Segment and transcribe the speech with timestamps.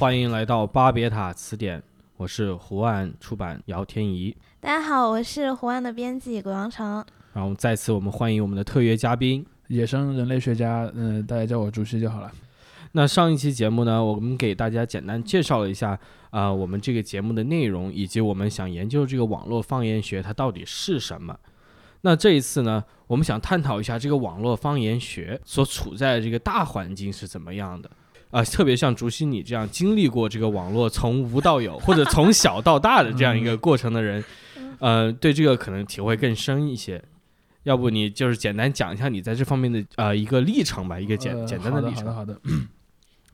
[0.00, 1.82] 欢迎来到巴别塔词典，
[2.16, 4.34] 我是湖岸出版姚天怡。
[4.58, 7.04] 大家好，我是湖岸的编辑葛阳成。
[7.34, 12.32] 然后再次我们欢迎我们的特约嘉宾野生人类学家，嗯，大家叫我竹溪就好了。
[12.92, 21.38] 那上一期节目呢，我们给大家简单介绍了一下啊、我们这个节目的内容，以及我们想研究这个网络方言学它到底是什么。
[22.00, 27.90] 那这一次呢，我们想探讨一下这个网络方言学所处在的这个大环境是怎么样的。
[28.30, 34.24] 啊、特别像竹溪你这样经历过这个网络从无到有，或者从小到大的这样一个过程的人，
[34.78, 37.02] 呃，对这个可能体会更深一些。
[37.64, 42.06] 要不你就是简单讲一下你在这方面的呃一个历程吧，一个简、呃简单的历程。
[42.06, 42.66] 好的，好的，好的。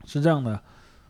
[0.05, 0.61] 是这样的，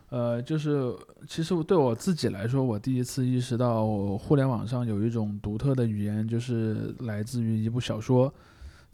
[0.10, 0.94] 呃，就是
[1.28, 8.32] 其实对我自己来说，我第一次意识到互联网上有一种独特的语言，就是来自于一部小说，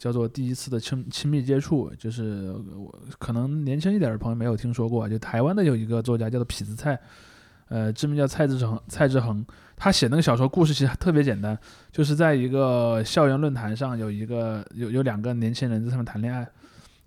[0.03, 1.89] 叫做《第一次的亲亲密接触》。
[1.95, 6.99] 就是我可能年轻一点的朋友没有听说过，就台湾的有一个作家叫做痞子蔡，
[7.69, 9.45] 呃，知名叫蔡志恒，蔡志恒。
[9.77, 11.57] 他写那个小说故事其实特别简单，
[11.89, 16.45] 就是在一个校园论坛上，有一个有有两个年轻人在上面谈恋爱，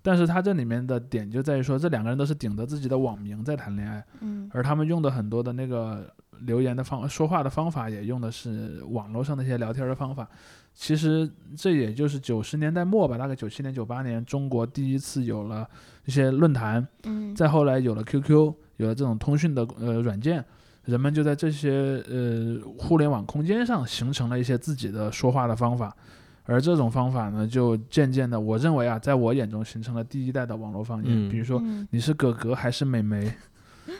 [0.01, 10.27] 但是他这里面的点就在于说，这两个人都是顶着自己的网名在谈恋爱，嗯而他们用的很多的那个留言的方说话的方法，也用的是网络上的一些聊天的方法。
[10.73, 15.67] 其实这也就是九十年代末吧，大概九七年、九八年，中国第一次有了
[16.05, 20.45] 一些论坛，嗯再后来有了 QQ，有了这种通讯的呃软件，
[20.85, 25.95] 人们就在这些呃互联网空间上形成了一些自己的说话的方法，
[26.43, 31.07] 而这种方法呢，就渐渐的，我认为啊，在我眼中形成了第一代的网络方言。
[31.09, 33.33] 嗯比如说，嗯你是哥哥还是美眉，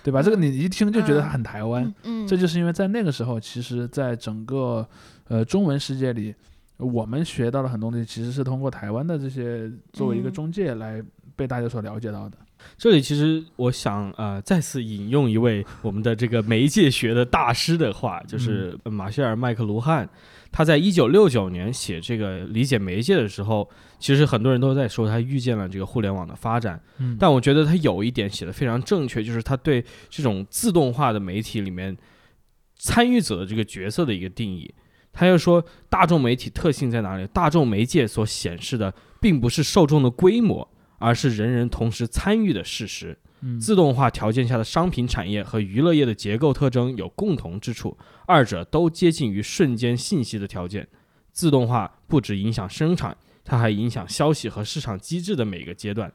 [0.04, 0.22] 对吧？
[0.22, 1.94] 这个你一听就觉得很台湾。
[2.04, 4.88] 嗯，这就是因为在那个时候，其实在整个
[5.28, 6.34] 呃中文世界里，
[6.78, 11.04] 我们学到了很多东西，其实是通过台湾的这些作为一个嗯中介来
[11.36, 12.38] 被大家所了解到的。
[12.78, 20.10] 这里其实我想呃再次引用一位我们的这个媒介学的大师的话，就是马歇尔麦克卢汉。
[20.58, 23.70] 他在一九六九年写这个理解媒介的时候，
[24.00, 26.82] 其实很多人都在说他预见了这个互联网的发展。
[26.98, 31.96] 嗯但我觉得他有一点写的非常正确，就是他对这种自动化的媒体里面
[32.76, 34.74] 参与者的这个角色的一个定义。
[35.14, 37.28] 他又说，大众媒体特性在哪里？
[37.28, 38.92] 大众媒介所显示的
[39.22, 43.16] 并不是受众的规模，而是人人同时参与的事实。
[43.42, 50.88] 嗯自动化条件下的商品产业和娱乐业的结构特征有共同之处，二者都接近于瞬间信息的条件。
[51.32, 53.16] 自动化不只影响生产，
[53.46, 56.12] 它还影响消息和市场机制的每个阶段，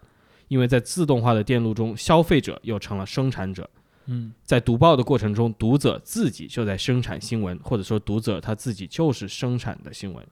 [0.49, 3.71] 因为在自动化的电路中，消费者又成了生产者。
[4.07, 10.27] 嗯在读报的过程中，读者自己就在生产新闻，或者说读者他自己就是生产的新闻。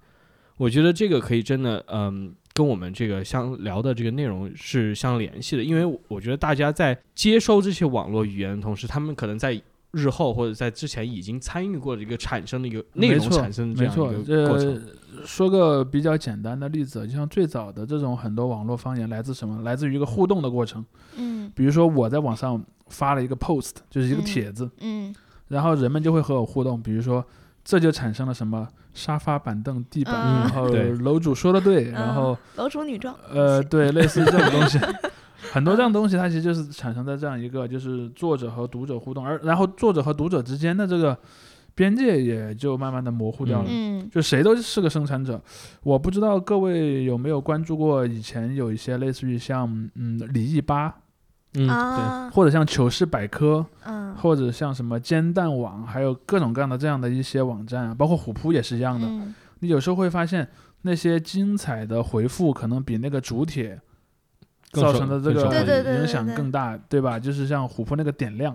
[0.56, 9.58] 我觉得这个可以真的，嗯，跟我们这个相聊的这个内容是相联系的，因为我觉得大家在接收这些网络语言的同时，他们可能在
[9.92, 14.74] 日后或者在之前已经参与过的一个产生的一个内容没错产生的这样没错一，个过程。
[14.74, 19.62] 呃，说个比较简单的例子，就像最早的这种很多网络方言来自什么？
[19.62, 20.84] 来自于一个互动的过程。
[21.16, 25.14] 嗯比如说我在网上发了一个 post，就是一个嗯帖子，嗯
[25.48, 26.80] 然后人们就会和我互动。
[26.82, 27.24] 比如说，
[27.64, 30.40] 这就产生了什么沙发、板凳、地板，嗯。
[30.40, 30.68] 然后
[31.02, 34.78] 楼主说的对，然后楼主女装，呃，对，类似这种东西，
[35.52, 41.16] 很多这样东西，它其实就是产生在这样一个就是作者和读者互动，而然后作者和读者之间的这个
[41.74, 43.68] 边界也就慢慢的模糊掉了。
[43.68, 44.08] 嗯。
[44.10, 45.40] 就谁都是个生产者，
[45.82, 50.96] 我不知道各位有没有关注过以前有一些类似于像嗯李毅吧，
[51.54, 52.30] 嗯，对。
[52.30, 54.14] 或者像糗事百科，嗯。
[54.16, 59.06] 或者像什么煎蛋网，还有各种各样的这样的一些网站啊，包括虎扑也是一样的。
[59.06, 59.34] 嗯。
[59.60, 60.46] 你有时候会发现
[60.82, 63.78] 那些精彩的回复，可能比那个主帖
[64.72, 67.18] 造成的这个对对对影响更大，对吧？
[67.18, 68.54] 就是像虎扑那个点亮，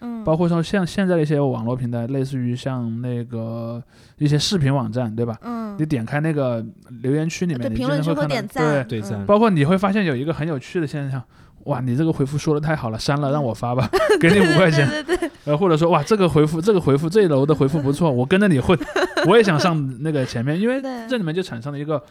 [0.00, 3.82] 嗯，包括说像现在的一些网络平台，类似于像那个
[4.18, 5.38] 一些视频网站，对吧？
[5.42, 5.64] 嗯。
[5.76, 6.64] 你点开那个
[7.02, 9.20] 留言区里面，你对评论区经常会看到点赞，对赞。
[9.20, 11.20] 嗯包括你会发现有一个很有趣的现象，
[11.64, 13.88] 哇，你这个回复说的太好了，删了让我发吧，
[14.20, 14.88] 给你五块钱。
[14.88, 18.78] 对对对，呃，或者说哇，这个回复这个回复这一楼的回复不错，我跟着你混，
[19.28, 22.02] 我也想上那个前面，因为这里面就产生了一个。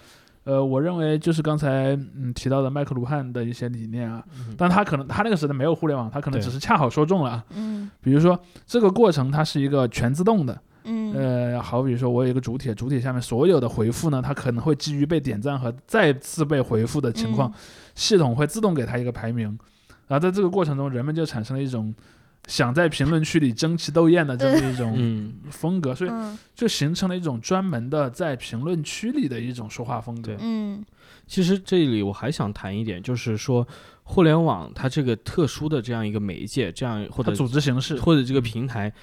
[0.46, 7.44] 呃，我认为就是刚才嗯提到的麦克卢汉的一些理念啊，嗯但他可能他那个时代没有互联网，他可能只是恰好说中了啊。
[7.56, 11.14] 嗯比如说这个过程它是一个全自动的，嗯
[11.54, 17.54] 呃，好比说我有一个主体，主体下面所有的回复呢，它可能会基于被点赞和再次被回复的情况，嗯
[17.96, 19.58] 系统会自动给它一个排名，
[20.08, 21.94] 然后在这个过程中，人们就产生了一种
[22.48, 26.38] 想在评论区里争奇斗艳的这么一种嗯，风格，所以嗯。
[26.56, 30.36] 就形成了一种专门的在评论区里的一种说话风格。
[30.40, 30.84] 嗯。
[31.26, 33.66] 其实这里我还想谈一点，就是说
[34.04, 38.94] 互联网它这个特殊的这样一个媒介，这样或者组织形式，或者这个平台，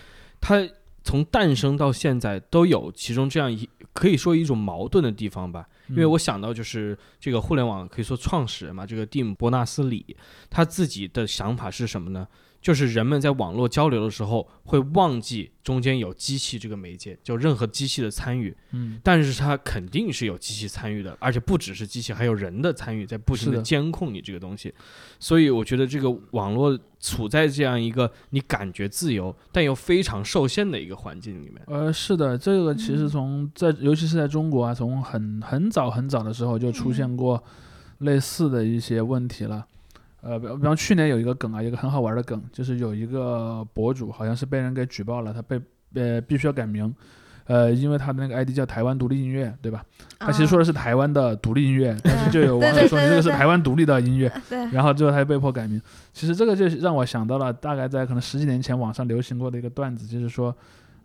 [0.40, 0.56] 它
[1.02, 5.66] 从诞生到现在都有其中这样一可以说一种矛盾的地方吧。
[5.88, 10.16] 因为嗯我想到就是这个互联网可以说创始人嘛，这个蒂姆·伯纳斯里，
[10.48, 12.26] 他自己的想法是什么呢？
[12.60, 24.74] 就是人们在网络交流的时候会忘记中间有机器这个媒介，就任何机器的参与，嗯但是它肯定是有机器参与的，而且不只是机器，还有人的参与，在不停的监控你这个东西。
[25.18, 31.62] 所以我觉得这个网络处在这样一个你感觉自由，但又非常受限的一个环境里面。
[31.66, 37.42] 呃，是的，这个其实嗯从在，尤其是在中国啊，从很很早很早的时候就出现嗯过
[37.98, 39.66] 类似的一些问题了。
[40.22, 45.60] 呃，比比方去年有一个梗啊，一个很好玩的梗，就是有一个博主好像是被人给举报了，他被
[45.94, 46.94] 呃必须要改名，
[47.46, 49.82] 呃，因为他的那个 ID 叫台湾独立音乐，对吧？
[50.18, 54.30] 他其实说的是台湾的独立音乐，但是就有网友说你这个是台湾独立的音乐，
[54.70, 55.80] 然后最后他就被迫改名。
[56.12, 60.54] 其实这个就让我想到了大概在可能十几年前网上流行过的一个段子，就是说，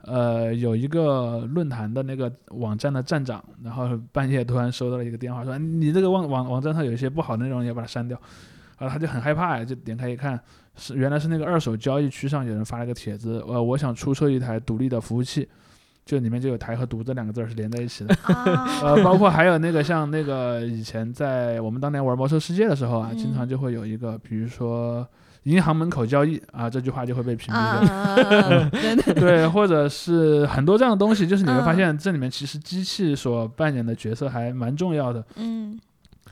[0.04, 8.20] 呃，有一个论坛的那个网站的站长，然后半夜突然收到了一个电话，说哎你这个网网网站上有一些不好的内容，要把它删掉。
[8.78, 10.40] 然后他就很害怕，就点开一看，
[10.76, 15.48] 是原来是那个二手交易区上有人发了个帖子，呃，我想出售一台独立的服务器。
[16.06, 25.04] 就里面就有“台”和“独”这两个字儿是连在一起的，啊，呃，包括还有那个像那个以前在我们当年玩魔兽世界的时候啊，经嗯常就会有一个，比如说
[25.46, 35.26] 银行门口交易啊，这句话就会被屏蔽啊掉。，对对，或者是很多这样的东西，就是你会发嗯现这里面其实机器所扮演的角色还蛮重要的。
[35.38, 35.76] 嗯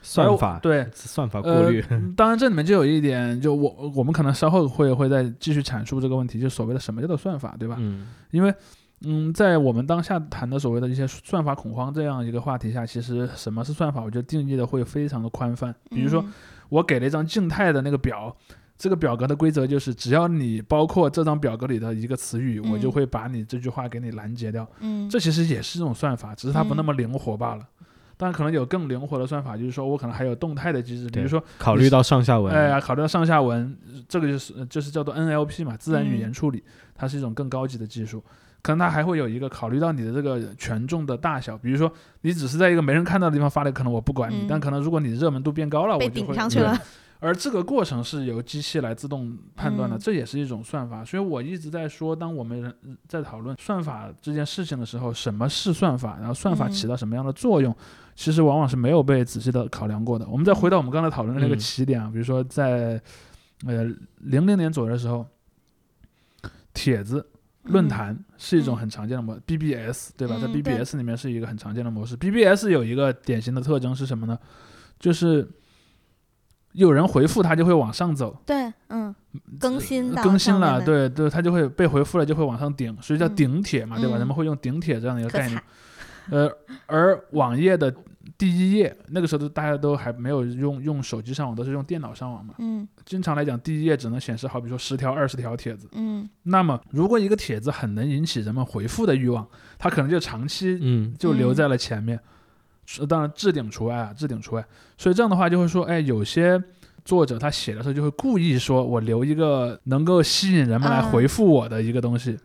[0.04, 1.84] 算法对，算法过呃滤，，
[2.14, 7.76] 当然这里面就有一点，就我我们可能稍后会会再继续阐述这个问题，就所谓的什么叫做算法，对吧？
[7.80, 8.54] 嗯因为，
[9.06, 15.74] 嗯，在我们当下谈的所谓的一些算法恐慌这样一个话题下，其实什么是算法，我觉得定义的会非常的宽泛。
[15.90, 16.32] 比如说，嗯
[16.70, 18.34] 我给了一张静态的那个表，
[18.76, 24.66] 这个表格的规则就是，只要你包括这张表格里的一个词语，我就嗯会把你这句话给你拦截掉。
[24.80, 27.62] 嗯，这其实也是一种算法，只是它不那嗯么灵活罢了。
[28.24, 33.76] 当然，可能有更灵活的算法，就是说我可能还有动态的机制，比如说考虑到上下文，哎呀，考虑到上下文，
[34.08, 36.32] 这个就是呃就是叫做 NLP 嘛，自然语言嗯。
[36.32, 38.24] 处理，它是一种更高级的技术。
[38.62, 41.92] 可能它还会有一个考虑到你的这个权重的大小，比如说
[42.22, 44.46] 你只是在一个没人看到的地方发的，可能我不管你，嗯。
[44.48, 46.74] 但可能如果你热门度变高了，我就会对顶上去了，
[47.20, 49.98] 而这个过程是由机器来自动判断的，嗯。
[49.98, 51.04] 这也是一种算法。
[51.04, 52.74] 所以我一直在说，当我们人
[53.06, 56.70] 在讨论算法这件事情的时候，什么是算法，然后算法嗯。
[56.70, 57.74] 起到什么样的作用，
[58.14, 60.26] 其实往往是没有被仔细的考量过的。
[60.28, 63.00] 我们再回到我们刚才讨论的那个嗯起点啊，比如说在
[63.66, 63.84] 呃
[64.20, 65.26] 零零年左右的时候，
[66.72, 67.26] 帖子。
[67.68, 70.36] 论嗯坛是一种嗯很常见的模，BBS 对吧？
[70.38, 72.14] 在 BBS 里面是一个很常见的模式。
[72.14, 74.38] BBS 有一个典型的特征是什么呢？
[75.00, 75.48] 就是
[76.72, 79.14] 有人回复它就会往上走，对，嗯，
[79.58, 84.18] 更新到更新了，对对，它就会被回复了就会往上顶，所以叫嗯顶帖嘛，对吧？
[84.18, 85.62] 嗯人们会用顶帖这样的一个概念。，
[86.28, 86.50] 呃，
[86.84, 87.90] 而网页的
[88.38, 92.54] 第一页，那个时候都大家都还没有用用手机上网，都是用电脑上网嘛。
[92.58, 95.88] 嗯经常来讲，第一页只能显示好比说十条、二十条帖子。
[95.92, 99.46] 嗯那么，如果一个帖子很能引起人们回复的欲望，
[99.78, 102.18] 它可能就长期嗯就留在了前面。
[102.86, 104.64] 是当然置顶除外啊，置顶除外。
[104.98, 106.62] 所以这样的话就会说，哎，有些
[107.04, 112.38] 作者他写的时候就会故意说，我留一个能够吸引人们来嗯回复我的一个东西。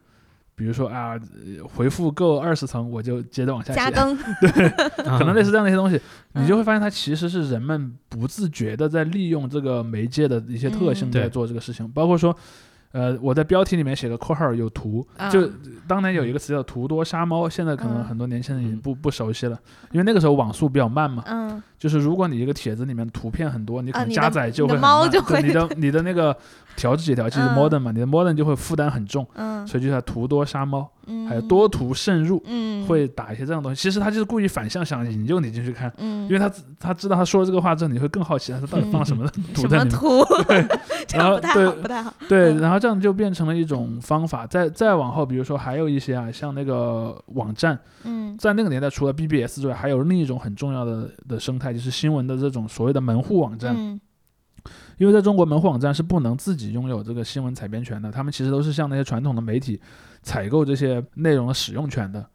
[0.60, 4.18] 比如说啊，呃回复够二十层，我就接着往下写，加更，
[5.18, 5.98] 可能类似这样的一些东西，
[6.34, 11.12] 你就嗯会发现它其实是人们不自觉的在利用这个媒介的一些特性嗯。
[11.14, 12.36] 在做这个事情，包括说，
[12.92, 15.52] 呃，我在标题里面写个括号有图，就啊
[15.88, 18.04] 当年有一个词叫“图多杀猫”，现在可能嗯。
[18.04, 18.82] 很多年轻人已经嗯。
[18.82, 19.60] 不不熟悉了，
[19.92, 21.24] 因为那个时候网速比较慢嘛。
[21.28, 21.62] 嗯。
[21.78, 24.76] 就是如果你一个帖子里面图片很多，你可能加载就会
[25.44, 26.36] 你的你的那个
[26.76, 27.56] 调制解调器是嗯。
[27.56, 29.66] modern 嘛，你的 modern 就会负担很重，嗯。
[29.68, 33.82] 所以就叫图多杀猫，嗯，还有多图渗入，嗯会打一些这样的东西。
[33.82, 36.50] 其实他就是故意反向想引诱你进去看，嗯，因为他
[36.80, 39.86] 他知道他说了这个话之后，你会更好奇他到底放了什么图什在里面。
[39.86, 40.66] 么图，对
[41.18, 41.84] 然后对
[42.28, 44.46] 对，嗯然后这样就变成了一种方法。
[44.46, 53.76] 再再往后，比如说还有一些啊，像那个网站，嗯在那个年代，除了 BBS 之外，还有另一种很重要的的生态，就是新闻的这种所谓的门户网站。
[53.78, 54.00] 嗯
[54.98, 59.80] 因为在中国，门户网站是不能自己拥有这个新闻采编权的，他们其实都是像那些传统的媒体
[60.22, 62.26] 采购这些内容的使用权的。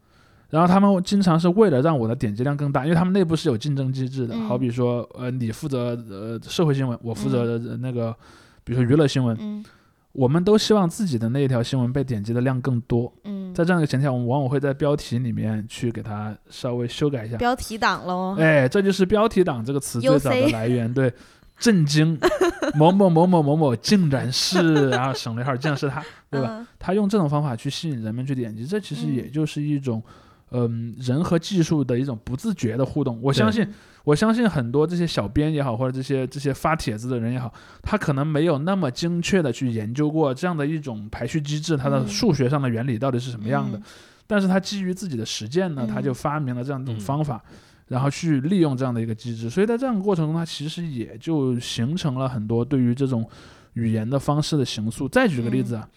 [0.49, 4.35] 然后他们经常是为了让我的点击量更大，因为他们内部是有竞争机制的。
[4.35, 8.15] 嗯好比说，呃，你负责呃社会新闻，我负责呃那个，
[8.63, 9.65] 比如说娱乐新闻，嗯
[10.11, 13.11] 我们都希望自己的那一条新闻被点击的量更多。
[13.25, 17.35] 嗯在这样一个前提下，我们往往会在标题里面去给它稍微修改一下。
[17.37, 18.35] 标题党喽。
[18.39, 20.93] 哎，这就是标题党这个词最早的 来源。
[20.93, 21.11] 对，
[21.57, 22.17] 震惊，
[22.75, 26.49] 某某某某某某竟然是，然后省略号，竟然是他， 对吧？
[26.51, 26.67] 嗯？
[26.77, 30.03] 他用这种方法去吸引人们去点击，这其实嗯也就是一种，
[30.51, 33.19] 嗯、人和技术的一种不自觉的互动。
[33.21, 33.73] 我相信，嗯
[34.05, 43.77] 我相信很多这些小编也好，或者这些这些发帖子的人也好，他可能没有那么精确的去研究过这样的一种排序机制，它的嗯数学上的原理到底是什么样的。
[43.79, 43.83] 嗯
[44.27, 47.39] 但是他基于自己的实践呢，嗯他就发明了这样一种嗯方法，
[47.87, 49.49] 然后去利用这样的一个机制。
[49.49, 53.27] 所以在这样的过程中，它其实也就形成了很多对于这种
[53.73, 55.07] 语言的方式的形塑。
[55.09, 55.87] 再举个例子啊，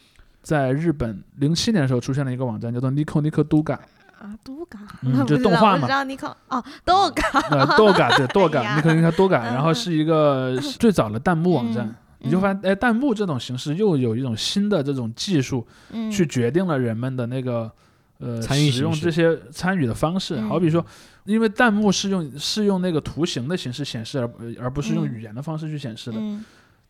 [0.43, 3.75] 在日本零七年的时候出现了一个网站叫做 Nico Nico Duga，
[4.19, 5.83] 啊， 都嘎，嗯就动画嘛。
[5.83, 11.87] 我知道你考哦，都嘎， 呃，Doga 对 Doga Nico Nico Doga，嗯然后是一个最早的弹幕网站。
[11.87, 16.11] 嗯你就发现，哎，弹幕这种形式又有一种新的这种技术，嗯。
[16.11, 17.71] 去决定了人们的那个
[18.19, 20.37] 呃参与使用这些参与的方式。
[20.37, 20.85] 嗯好比说，
[21.25, 24.31] 因为弹幕是用是用那个图形的形式显示，而
[24.65, 25.13] 而不是用嗯。
[25.13, 26.19] 语言的方式去显示的。
[26.19, 26.45] 嗯，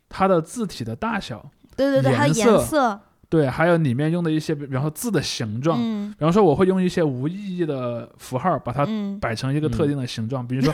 [0.09, 1.45] 它的字体的大小，
[1.77, 6.11] 对对对，还有颜色，对，还有里面用的一些，比方说字的形状，嗯。
[6.19, 10.73] 比方说我会用一些无意义的符号把它嗯，摆成一个特定的形状，比如说，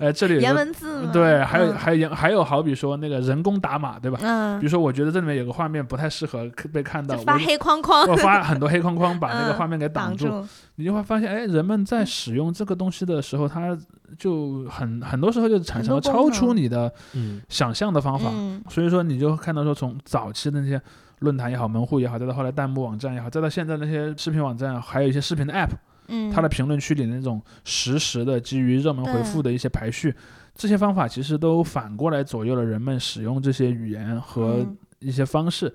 [0.00, 1.74] 呃，这里有颜个文字，对，还有嗯。
[1.74, 4.16] 还有还有好比说那个人工打码，对吧？
[4.16, 13.76] 比嗯，如说，我觉得这里面有个画面不太适合被看到，发黑框框我发 很多黑框框把那个嗯画面给挡住，挡住，你就会发现，哎，人们在使用这个东西的时候，它
[14.18, 17.42] 就很很多时候就产生了超出你的嗯。
[17.50, 18.30] 想象的方法。
[18.32, 18.62] 嗯。
[18.70, 20.80] 所以说，你就看到说，从早期的那些
[21.18, 25.70] 论坛也好、门户也好，再到后来弹幕网站也好，再到现在那些视频网站，还有一些视频的 App，
[26.10, 30.14] 嗯，它的评论区里那种实时的基于热门回复的一些排序，
[30.54, 35.74] 这些方法其实都反过来左右了人们使用这些语言和嗯一些方式。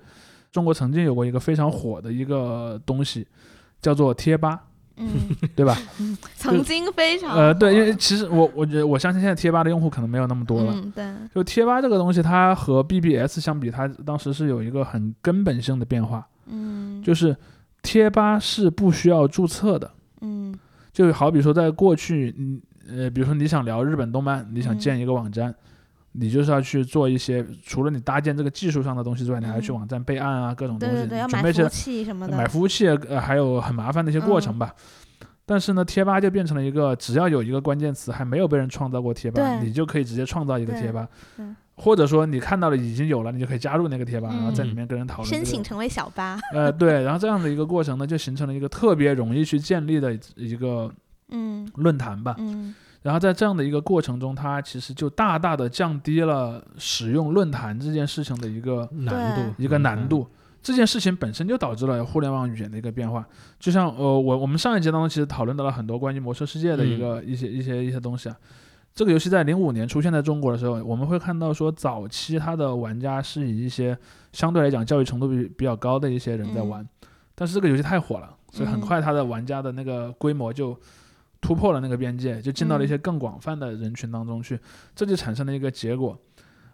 [0.52, 3.26] 中国曾经有过一个非常火的一个东西，
[3.82, 4.62] 叫做贴吧，
[4.96, 5.06] 嗯，
[5.54, 5.76] 对吧？
[6.36, 10.72] 曾经非常呃，对，因为其实我我觉得我相信现在贴吧的用户可能没有那么多了。
[10.74, 17.36] 嗯，对，就贴吧这个东西，它和 BBS 相比，它当时是有一个很根本性的变化，嗯，就是
[17.82, 19.90] 贴吧是不需要注册的。
[20.26, 20.58] 嗯。
[20.92, 24.78] 就好比说，在过去，嗯呃，比如说你想聊日本动漫，你想嗯。
[24.78, 25.54] 建一个网站，
[26.12, 29.74] 你就是要去做一些除了你搭建这个技术上的东西之外，你还要去嗯。
[29.74, 34.58] 网站备案啊，各种东西，对对对，要准备去买服务器什么的，买服务器，呃，还有很麻烦的一些过程嗯。
[34.58, 34.74] 吧。
[35.48, 41.06] 但是呢，贴吧就变成了一个，只要有一个关键词还没有被人创造过贴吧，你就可以直接创造一个贴吧
[41.36, 45.44] 对，或者说你看到了已经有了，你就可以加入那个贴吧，然后在里嗯面跟人讨论、这个。
[45.44, 50.90] 申请成为小吧， 呃，对，然后这样的一个过程呢，就形成了一个特别容易去建立的一个
[51.28, 52.34] 嗯论坛吧。
[52.38, 60.26] 嗯然后在这样的一个过程中，它其实就大大的降低了使用论坛这件事情的一个难度一个难度。
[60.60, 63.24] 这件事情本身就导致了互联网语言的一个变化。
[63.60, 68.36] 就像呃，我我们上一节当中其实讨论到了很多关于魔兽世界的一个、一些一些一些东西啊。
[68.96, 73.96] 这个游戏在零五年出现在中国的时候，我们会看到说，早期它的玩家是以一些
[74.32, 76.84] 相对来讲教育程度比比较高的一些人在玩，
[77.34, 78.80] 但是这个游戏太火了，所以很嗯。
[78.80, 80.74] 快它的玩家的那个规模就
[81.42, 84.58] 突破了那个边界，就进到了一些更广泛的人群当中去，
[84.94, 86.18] 这就产生了一个结果。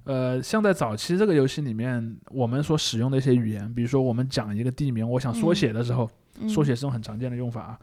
[0.04, 6.48] 呃，像在早期这个游戏里面，我们所使用的一些语言，比如说我们讲一个地名，我想缩写的时候，嗯。
[6.48, 7.78] 缩写是种很常见的用法啊。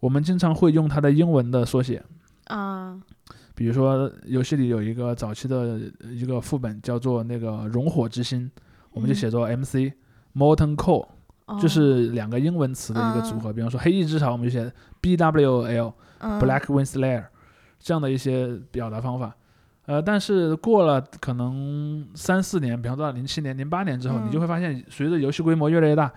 [0.00, 2.02] 我们经常会用它的英文的缩写，
[2.46, 3.00] 啊，
[3.60, 5.78] 比如说游戏里有一个早期的
[6.10, 8.50] 一个副本叫做那个熔火之心，
[8.90, 9.92] 我们就嗯写作 MC、
[10.34, 11.06] Molten Core，
[11.44, 13.52] 哦就是两个英文词的一个组合。
[13.52, 15.92] 比方说黑翼之潮，我们就写 BWL。
[16.20, 17.24] 嗯 Black Wind Slayer
[17.78, 19.36] 这样的一些表达方法。
[19.84, 26.10] 呃，但是过了可能三四年，比方说零七年、零八年之后，嗯你就会发现，随着游戏规模越来越大，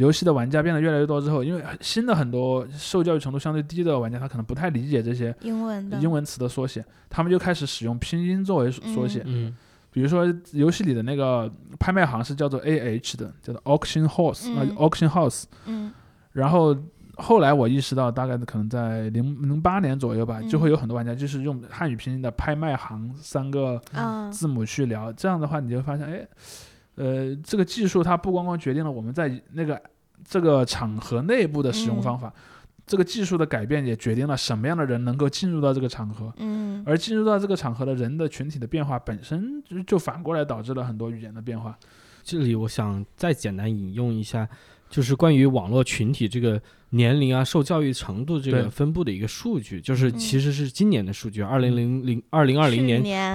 [0.00, 5.98] 游戏的玩家变得越来越多之后，因为新的很多受教育程度相对低的玩家，他可能不太理解这些英文的。
[5.98, 9.22] 英文词的缩写，他们就开始使用拼音作为缩写。
[9.26, 9.54] 嗯。
[9.92, 14.74] 比如说游戏里的那个拍卖行是叫做 AH 的，叫做 Auction House 啊、嗯。
[14.76, 15.44] Auction House。
[15.66, 15.92] 嗯。
[16.32, 16.74] 然后
[17.16, 20.48] 后来我意识到，大概可能在零零八年左右吧，嗯。
[20.48, 24.30] 就会有很多玩家就是用汉语拼音的拍卖行三个啊。
[24.30, 26.26] 字母去聊，这样的话你就发现，哎，
[27.00, 29.80] 呃，这个技术它不光光决定了我们在那个
[30.22, 32.30] 这个场合内部的使用方法，
[32.86, 36.30] 这个技术的改变也决定了什么样的人能够进入到这个场合。
[36.36, 41.78] 嗯而进入到这个场合的人的群体的变化本身就就反过来导致了很多语言的变化。
[42.22, 44.46] 这里我想再简单引用一下，
[44.90, 50.18] 就是关于网络群体这个年龄啊、受教育程度这个分布的一个数据，就是嗯。
[50.18, 53.32] 其实是今年的数据，二零零零二零二零年年。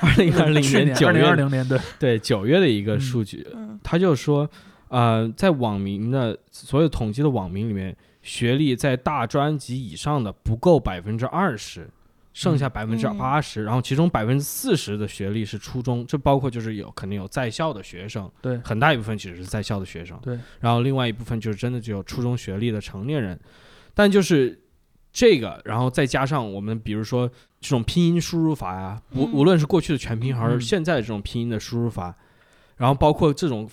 [0.00, 3.00] 二零二零年 二零九月二零年对，对九月的一个嗯。
[3.00, 3.78] 数据，嗯。
[3.84, 4.50] 他就说，
[4.88, 11.88] 呃，在网民的所有统计的网民里面，学历在大专及以上的不够百分之二十，
[12.36, 18.58] 剩下百分之八十，然后其中百分之四十的学历是初中，这包括就是有肯定有在校的学生，对。
[18.58, 23.40] 很大一部分其实是在校的学生，对，然后另外一部分就是真的只有初中学历的成年人，
[23.94, 24.60] 但就是
[25.10, 27.26] 这个，然后再加上我们比如说
[27.58, 29.32] 这种拼音输入法呀，无嗯。
[29.32, 30.60] 无论是过去的全拼还是嗯。
[30.60, 32.14] 现在的这种拼音的输入法，
[32.76, 33.66] 然后包括这种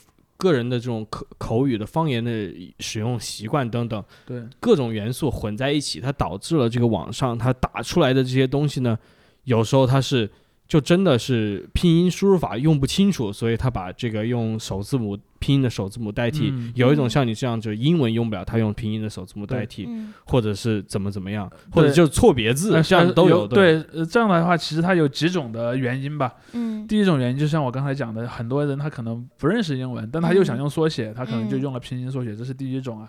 [0.43, 8.99] 个人的这种口口语的方言的使用习惯等等，对，各种元素混在一起，它导致了这个网上它打出来的这些东西呢，
[9.45, 10.29] 有时候它是
[10.73, 16.49] 就真的是拼音输入法用不清楚，所以他把这个用首字母拼音的首字母代替。
[16.51, 23.83] 嗯有一种像你这样，就是英文用不了，他用拼音的首字母代替，嗯或者是怎么怎么样，或者就是错别字，呃这样都有对。
[23.83, 26.33] 对，呃这样的话，其实它有几种的原因吧。
[26.53, 33.07] 嗯第一种原因就像我刚才讲的，很多人他可能不认识英文，但他又想用缩写，他可能就嗯用了拼音缩写，这是第一种啊。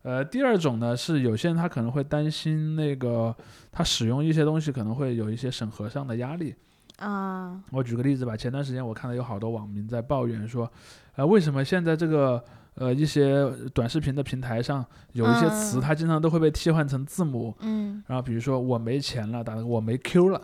[0.00, 3.36] 呃，第二种呢是有些人他可能会担心那个
[3.70, 6.54] 他使用一些东西可能会有一些审核上的压力。
[6.98, 10.70] 啊我举个例子吧，前段时间我看到有好多网民在抱怨说，
[11.16, 12.42] 呃，为什么现在这个
[12.74, 13.44] 呃一些
[13.74, 20.40] 短视频的平台上有一些词，嗯它经常都会被替换成字母，嗯然后比如说我没钱了，打个我没 Q 了，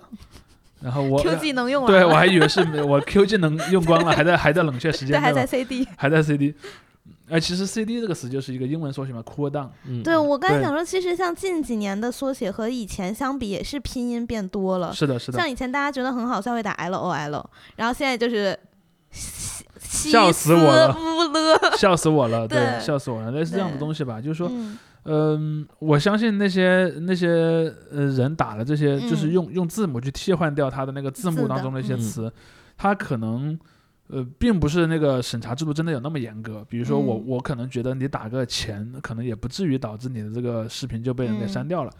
[0.80, 5.86] 然后我，Q 技能用完了，对我还以为是我 Q 技能用光了，还在还在冷却时 间，对还在 CD。
[5.96, 6.54] 还在 CD。
[7.30, 9.68] 哎，其实 CD 这个词就是一个英文缩写嘛，cool down。
[9.86, 14.92] 嗯，对我刚才想说，其实像近几年的缩写和以前相比，也是拼音变多了。
[14.92, 18.58] 是的，是的，像以前大家觉得很好笑会打 L O L，然后现在就是
[19.10, 21.58] 西西笑死我了斯乌勒。
[21.76, 27.28] 笑死我了， 对，笑死我了，类似这样的东西吧，就是说，嗯嗯，我相信那些那些
[27.90, 32.32] 呃人打了这些，就是嗯用用字母去替换掉他的那个字幕当中的一些嗯词，
[32.76, 33.58] 他可能
[34.08, 36.64] 呃并不是那个审查制度真的有那么严格。
[36.68, 41.92] 比如说我嗯我可能觉得你打个钱，可能也不至于导致你的这个视频就被人给嗯删掉了。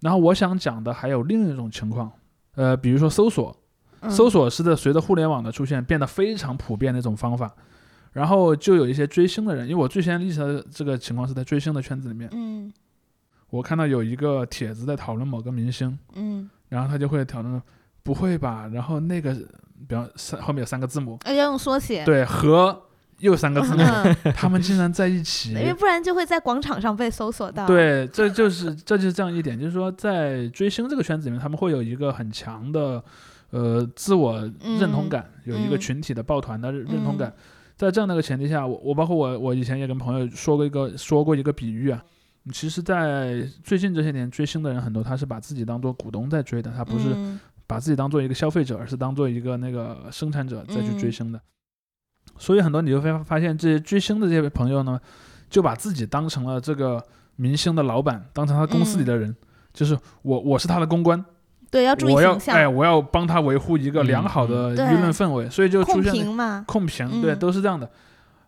[0.00, 2.10] 然后我想讲的还有另一种情况，
[2.54, 3.54] 呃，比如说搜索，
[4.00, 7.54] 嗯搜索是的，随着互联网的出现，变得非常普遍的一种方法。
[8.12, 12.72] 然后就有一些追星的人，因为我最先意识到这个情况是在追星的圈子里面，嗯
[13.50, 17.62] 我看到有一个帖子在讨论某个明星，嗯，然后他就会讨论，
[18.02, 18.68] 不会吧？
[18.72, 19.34] 然后那个，
[19.86, 22.04] 比方三后面有三个字母，要用缩写。
[22.04, 22.82] 对，和
[23.18, 25.56] 又三个字母，嗯， 他们竟然在一起因。
[25.56, 33.02] 为 不然就会在广场上被搜索到。，对，这就是这就是这样一点，就是说在追星这个圈子里面，他们会有一个很强的
[33.50, 37.32] 呃自我认同感，有一个嗯群体的抱团的认同嗯感。
[37.76, 42.02] 在这样的一个前提下，我我包括我我以前也跟朋友说过一个说过一个比喻啊，
[42.52, 51.12] 其实，在最近这些年追星的人很多，他是把自己当做股东在追的，他不是嗯把自己当做一个消费者，而是当做一个那个生产者再去追嗯。
[51.12, 51.40] 星的。
[52.36, 54.98] 所以很多你就会发现，这些追星的这些朋友呢，
[55.48, 57.00] 就把自己当成了这个
[57.36, 59.34] 明星的老板，当成他公司里的人，
[59.72, 61.24] 就是我我是他的公关，
[61.70, 66.64] 对，要注意我要形象，哎我要帮他维护一个良好的舆论氛围，所以就出现了评嘛。
[66.66, 67.38] 控评，对，嗯。
[67.38, 67.88] 都是这样的。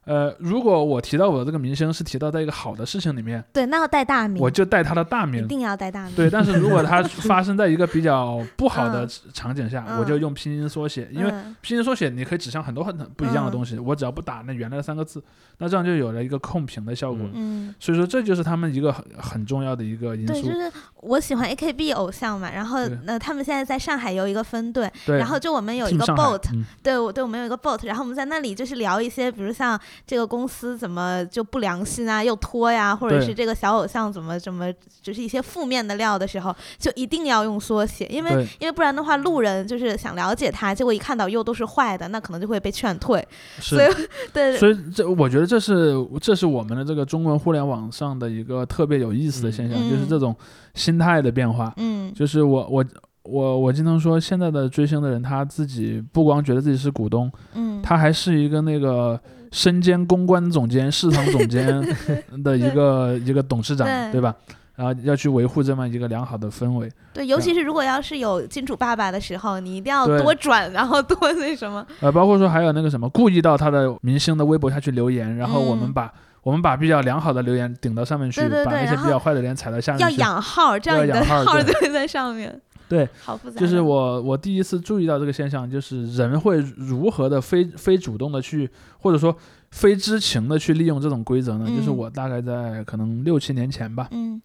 [0.04, 6.14] 呃，如果我提到我的这个明星是提到在一个好的事情里面，对，那要带大名，我就带他的大名，一定要带大名。
[6.16, 9.08] 对，但是如果它发生在一个比较不好的嗯。
[9.32, 9.98] 场景下，嗯。
[9.98, 11.54] 我就用拼音缩写，因为嗯。
[11.60, 15.22] 拼音缩写你可以指向很多很不一样的东西，我只要不打那原来的三个字，
[15.58, 17.20] 那这样就有了一个控评的效果。
[17.34, 17.68] 嗯。
[17.68, 20.52] 嗯，所以说这就是他们一个很很重要的一个因对，素就。
[20.52, 26.64] 是我喜欢 AKB 偶像嘛，然后那呃，他们现在在上海有一个分队，然后就我们有一个 boat，嗯。
[26.82, 43.26] 对我对我们有一个 boat，然后我们在那里就是聊一些，比如像这个公司怎么就不良心啊，又拖呀，或者是这个小偶像怎么怎么，就是一些负面的料的时候，就一定要用缩写，因为因为不然的话，路人就是想了解他，结果一看到又都是坏的，那可能就会被劝退。
[43.60, 43.88] 所以
[44.32, 49.90] 对，所以这我觉得这是这是我们的这个中文互联网上的一个特别有意思的现象，嗯。
[49.90, 50.34] 就是这种
[50.74, 51.72] 心态的变化。
[51.76, 52.12] 嗯。
[52.14, 52.84] 就是我我
[53.24, 59.18] 我我经常说，现在的追星的人他自己不光觉得自己是股东，嗯，他还是一个那个
[59.50, 61.66] 身兼公关总监、市场总监
[62.42, 64.34] 的一个一个董事长，对对吧？
[64.74, 66.90] 然后要去维护这么一个良好的氛围。
[67.12, 71.86] 对，尤其是如果要是有金主爸爸的时候，你一定要多转，然后多那什么。
[72.00, 76.10] 呃，包括说还有那个什么，故意到他的明星的微博下去留言，然后我们嗯把、
[76.42, 80.10] 我们把比较良好的留言顶到上面去，对对把那些比较坏的留言踩到下面要。
[80.10, 82.58] 养号，这样你的养号对号就会在上面。
[82.92, 83.58] 对，好复杂。
[83.58, 89.34] 就是我我第一次注意到这个现象，就是人会如何的非非主动的去，或者说
[89.70, 91.66] 非知情的去利用这种规则呢？
[91.66, 91.96] 就是嗯。
[91.96, 94.42] 我大概在可能六七年前吧，嗯。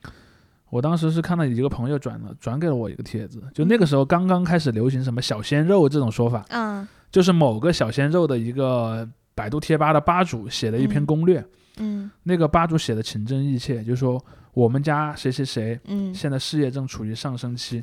[0.70, 11.46] 我当时是看到一个朋友转了转给了我一个帖子，就那个时候刚刚开始流行什么小鲜肉这种说法，嗯就是某个小鲜肉的一个百度贴吧的吧主写的一篇嗯攻略，
[11.78, 12.10] 嗯。
[12.24, 14.22] 那个吧主写的情真意切，就是说
[14.54, 17.82] 我们家谁谁谁嗯，现在事业正处于上升期，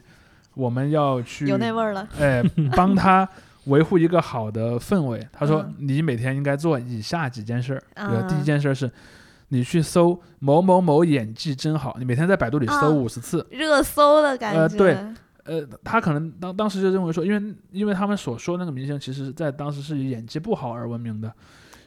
[0.54, 2.08] 我们要去有那味儿了。
[2.18, 2.42] 哎，
[2.76, 3.28] 帮他
[3.66, 5.26] 维护一个好的氛围。
[5.32, 7.82] 他说嗯，你每天应该做以下几件事儿。
[7.94, 8.90] 比如第一嗯件事儿是，
[9.48, 13.46] 你去搜某某某演技真好，你每天在百度里啊搜五十次。
[13.50, 14.60] 热搜的感觉。
[14.60, 14.96] 呃对
[15.46, 21.30] 呃，他可能当当时就认为说，因为因为他们所说那个明星，其实在当时是以演技不好而闻名的。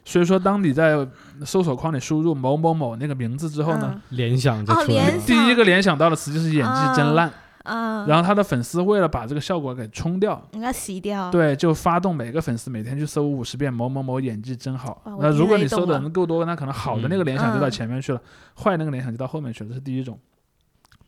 [0.04, 1.06] 所以说，当你在
[1.44, 5.10] 搜索框里输入某某某那个名字之后呢，联想就哦出来。
[5.26, 7.28] 第一个联想到的词就是演技真烂。
[7.68, 15.02] 嗯，然后他的粉丝为了把这个效果给冲掉，应该洗掉。，对，就发动每个粉丝每天去搜五十遍某某某演技真好。
[15.20, 17.70] 那如果你搜的人够多，那可能好的那个联想就到嗯。
[17.70, 18.20] 前面去了，
[18.56, 20.18] 坏那个联想就到后面去了，这是第一种。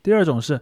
[0.02, 0.60] 第二种是，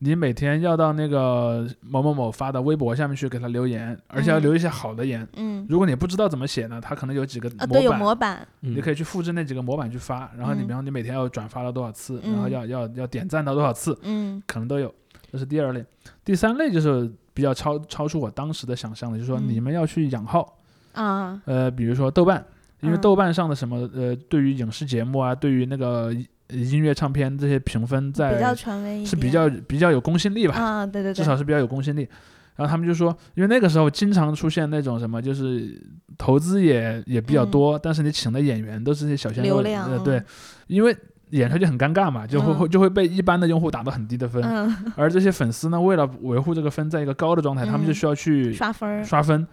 [0.00, 5.26] 你每天要到那个某某某发的微博下面去给他留言，而且要嗯留一些好的言。
[5.36, 10.66] 嗯，如果你不知道怎么写呢，他可能有几个啊，对，有模板，你可以去复制那几个模板去发，然后你嗯。
[10.66, 14.42] 比方你每天要转发了多少次，然后嗯要要要点赞到多少次，嗯。
[14.46, 14.92] 可能都有，
[15.30, 15.84] 这是第二类。
[16.24, 20.58] 第三类就是比较超超出我当时的想象的，就是说嗯你们要去养号，
[20.92, 22.44] 啊，呃，比如说豆瓣，
[22.80, 26.14] 因为嗯豆瓣上的什么呃，对于影视节目啊，对于那个
[26.48, 29.04] 呃音乐唱片这些评分比较在权威。
[29.04, 32.08] 是比较比较有公信力吧，啊，对对对，至少是比较有公信力。
[32.56, 35.78] 然后他们就说，因为那个时候经常出现那种什么，就是
[36.16, 40.22] 投资也也比较嗯多，但是你请的演员都是些小鲜肉，呃，对，
[40.66, 40.96] 因为
[41.36, 42.56] 演出来就很尴尬嘛，就会嗯。
[42.56, 49.04] 会就会被一般的用户打到很低的分，嗯，而这些粉丝呢，为了维护这个分在一个高的状态，他们就嗯需要去刷分。
[49.04, 49.46] 刷分，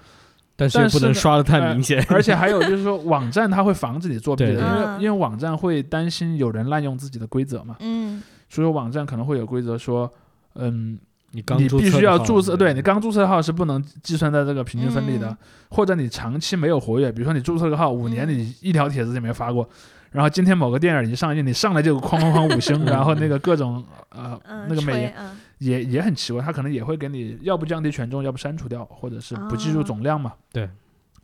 [0.56, 2.06] 但是又不能刷的太呃明显。
[2.10, 8.22] 而且还有就是说，网站它会防止你作弊的，因为嗯因为网站会担心有人滥用自己的规则嘛，嗯。
[8.50, 10.12] 所以说网站可能会有规则说，
[10.56, 10.98] 嗯，
[11.32, 15.38] 你刚你必须注册的号要注册，对你刚注册的号是不能计算在这个平均分里的，嗯。
[15.70, 18.38] 或者你长期没有活跃，比如说你注册个号五年，嗯。
[18.38, 19.68] 你一条帖子也没发过。
[20.14, 30.34] 然后今天某个电影一上映，你上来就哐哐哐五星，然后那个各种呃嗯，那个美颜嗯也也很奇怪，他可能也会给你要不降低权重，要不删除掉，或者是不计入哦总量嘛。
[30.52, 30.70] 对。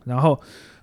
[0.04, 0.38] 然后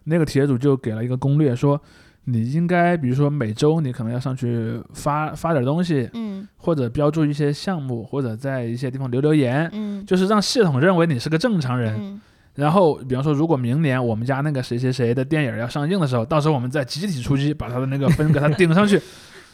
[0.05, 1.79] 那个帖主就给了一个攻略，说
[2.25, 11.95] 你应该比如说每周你可能要上去发发点东西，嗯或者标注一些项目，或者在一些地方留留言，嗯就是让系统认为你是个正常人。
[11.99, 12.21] 嗯
[12.57, 18.99] 然后比方说，如果明年我们家那个谁谁谁的电影要上映的时候，到时候我们再集体出击，把他的那个分给他顶上去。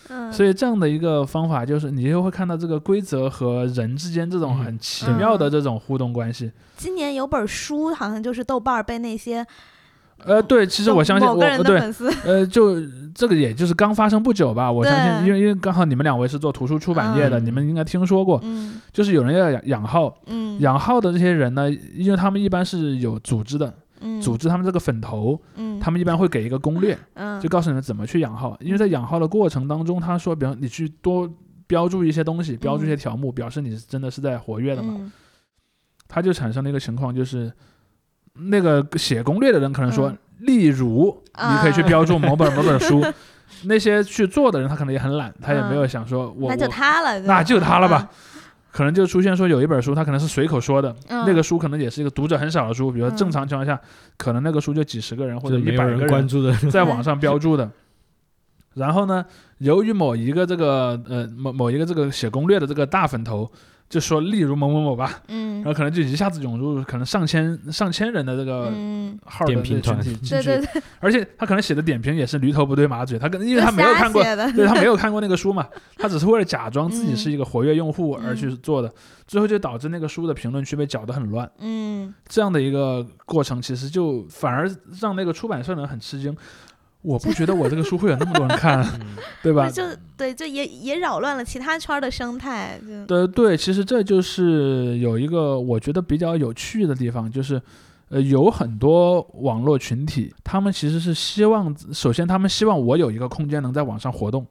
[0.09, 6.51] 嗯，所以这样的一个方法，就是你就会看到这个规则和人之间这种很奇妙的这种互动关系。
[6.75, 9.45] 今年有本书，好像就是豆瓣被那些
[10.25, 11.79] 呃，对，其实我相信我某个人的对，
[12.25, 12.77] 呃，就
[13.13, 31.29] 这个也就是刚发生不久吧，我相信，因为因为刚好你们两位是做图书出版业的，嗯你们应该听说过，嗯就是有人要养养号，嗯，养号的这些人呢，因为他们一般是有组织的，嗯组织他们这个粉头，嗯他们一般会给一个攻略，嗯就告诉你们怎么去养号，因为在养号的过程当中，他说，比方你去多
[31.67, 35.11] 标注一些东西，标注一些条目，表示你真的是在活跃的嘛，嗯。
[36.07, 37.51] 他就产生了一个情况，就是
[38.39, 43.01] 那个写攻略的人可能说，嗯例如你可以去啊标注某本某本书，
[43.63, 48.09] 那些去做的人他可能也很懒，他也没有想说我那就我他了，那就他了吧，
[48.71, 51.23] 可能就出现说有一本书他可能是随口说的，嗯？
[51.25, 53.79] 那个书可能也是一个读者很少的书，比如说正嗯常情况下，
[54.17, 57.69] 可能那个书就几十个人或者一百个人关注的，在网上标注的。
[58.73, 59.23] 然后呢，
[59.59, 63.49] 由于某一个这个呃某某一个这个写攻略的这个大粉头，
[63.93, 65.53] 就说例如某某某吧，嗯。
[65.57, 70.65] 然后可能就一下子涌入可能上千上千人的这个嗯，号的群点评团体进去，对对。
[70.65, 78.91] 对，而且他可能写的点评也是驴头不对马嘴，他可能因为他没有看过，对他没有看过那个书嘛， 他只是为了假装自己嗯是一个活跃用户而去做的，
[79.27, 81.49] 最后就导致那个书的评论区被搅得很乱。
[81.59, 82.13] 嗯。
[82.27, 86.35] 这样的一个过程，其实就反而让那个出版社呢很吃惊。
[87.03, 89.69] 我不觉得我这个书会有那么多人看， 嗯对吧？
[89.69, 89.83] 就
[90.17, 97.61] 对，就也也扰乱了其他圈的生态，对对，其实这就是有一个我觉得比较有趣的地方，就是，
[98.09, 104.47] 呃，有很多网络群体，他们其实是希望，首先他们希望我有一个空间能在网上活动，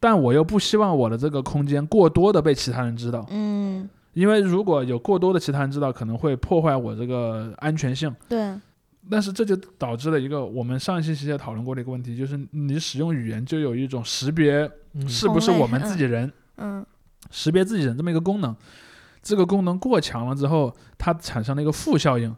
[0.00, 8.14] 但我又不希望我的这个空间过多的被其他人知道，嗯因为如果有过多的其他人知道，可能会破坏我这个安全性。
[8.28, 8.52] 对，
[9.10, 15.08] 但是这就导致了一个我们上一期其实也讨论过的一个问题，就是你使用语言就有一种识别嗯。
[15.08, 16.32] 是不是我们自己人。
[16.56, 16.84] 嗯。
[17.30, 18.54] 识别自己人这么一个功能，
[19.22, 22.34] 这个功能过强了之后，它产生了一个负效应，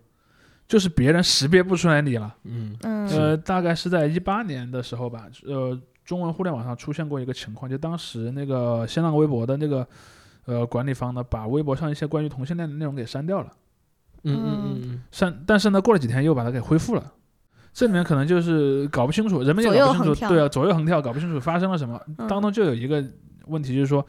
[0.68, 2.34] 就是别人识别不出来你了。
[2.44, 2.76] 嗯。
[2.82, 3.08] 嗯。
[3.08, 9.86] 呃，大概是在一八年的时候吧，呃，中文互联网上出现过一个情况，就当时那个新浪微博的那个
[10.44, 13.50] 呃管理方呢，把微博上一些关于同性恋的内容给删掉了，
[14.24, 17.12] 嗯嗯嗯删，但是呢，过了几天又把它给恢复了。
[17.72, 22.00] 这里面可能就是搞不清楚，人们也搞不清楚，对啊，左右横跳，搞不清楚发生了什么。
[22.18, 23.04] 嗯当中就有一个
[23.46, 24.06] 问题，就是说，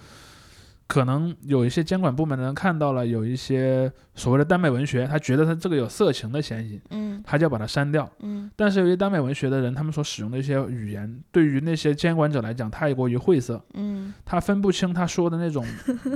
[0.87, 8.07] 可能有一些监管部门的人看到了有一些所谓的耽美文学，他觉得他这个有色情的嫌疑，嗯他就要把它删掉。
[8.19, 15.65] 嗯但是由于耽美文学的人，他们所使用的一些语言，对于那些监管者来讲太过于晦涩，嗯他分不清他说的那种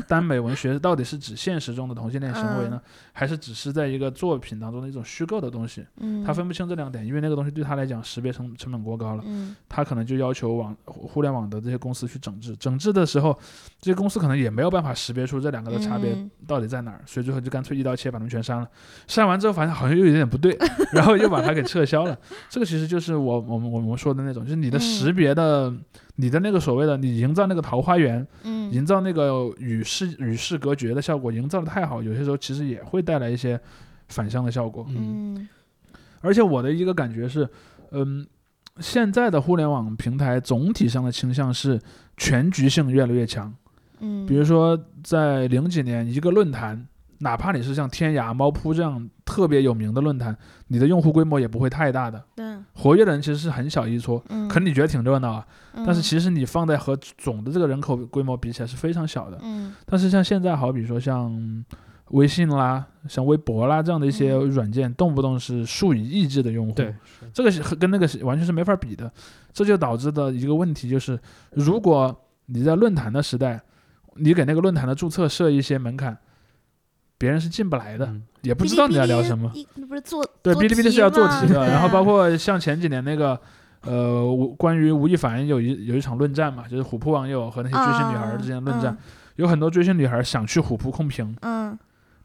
[0.07, 2.79] 耽美文学到底是指现实中的同性恋行为呢，
[3.19, 5.85] 还是只是在一个作品当中的一种虚构的东西。
[5.97, 12.55] 嗯，他分不清这两点，因为那个东西对他来讲识别成成本过高了，嗯他可能就要求网互互联网的这些公司去整治。
[12.55, 13.37] 整治的时候，
[13.81, 18.65] 这些公司可能也没有办法识别出这两个的差别嗯到底在哪儿，所以最后就干脆一刀切把他们全删了。
[19.05, 20.57] 删完之后发现好像又有点不对，
[20.93, 22.17] 然后又把它给撤销了。
[22.49, 25.73] 这个其实就是我我们我们说的那种，就是你的嗯识别的，
[26.15, 33.59] 你的那个所谓的你营造那个桃花源，嗯营造那个与世与世隔绝的效果，营造的太好，有些时候其实也会带来一些
[34.07, 34.85] 反向的效果。
[34.89, 35.49] 嗯嗯
[36.21, 37.47] 而且我的一个感觉是，
[37.91, 38.27] 嗯，
[38.79, 41.79] 现在的互联网平台总体上的倾向是
[42.17, 43.53] 全局性越来越强。
[43.99, 46.85] 嗯，比如说在零几年，一个论坛，
[47.19, 50.35] 哪怕你是像天涯、猫扑这样特别有名的论坛，
[50.67, 54.23] 你的用户规模也不会太大的，对，活跃的人其实是很小一撮。
[54.29, 55.45] 嗯，可能你觉得挺热闹啊，
[55.85, 59.37] 但是嗯其实你放在和总的这个人口规模比起来是非常小的。
[59.41, 61.65] 嗯但是像现在，好比说像
[62.11, 66.95] 微信啦、像微博啦这样的一些嗯软件，动不动是数以亿计的用户，对，
[67.33, 69.11] 这个是和跟那个是完全是没法比的。
[69.51, 71.19] 这就导致的一个问题就是，
[71.51, 73.61] 如果你在论坛的时代，
[74.15, 76.17] 你给那个论坛的注册设一些门槛，
[77.19, 79.47] 别人是进不来的，嗯也不知道你在聊什么。
[79.49, 83.39] 哔哩哔哩不是做对，哔哩哔哩是要做题的， 然后包括像前几年那个。
[83.83, 88.97] 呃，吴关于吴亦凡有一有一场论战嘛，就是虎扑网友和那些追星女孩之间的论战，
[89.37, 91.79] 有很多追星女孩想去虎扑控评，嗯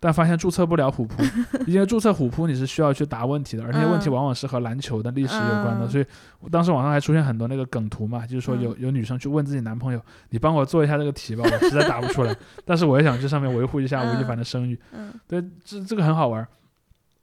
[0.04, 1.22] 但发现注册不了虎扑，
[1.66, 4.12] 因为注册虎扑你是需要去答问题的，而那些问题嗯。
[4.12, 5.88] 往往是和篮球的历史有关的，嗯。
[5.88, 6.04] 所以
[6.50, 12.36] 当时网上还出现很多那个梗图嘛，就是说有有女生去问自己男朋友，你帮我做一下这个题吧，我实在答不出来，
[12.66, 15.10] 但是我也想去上面维护一下吴亦凡的声誉，嗯。
[15.26, 16.46] 对，这这个很好玩儿，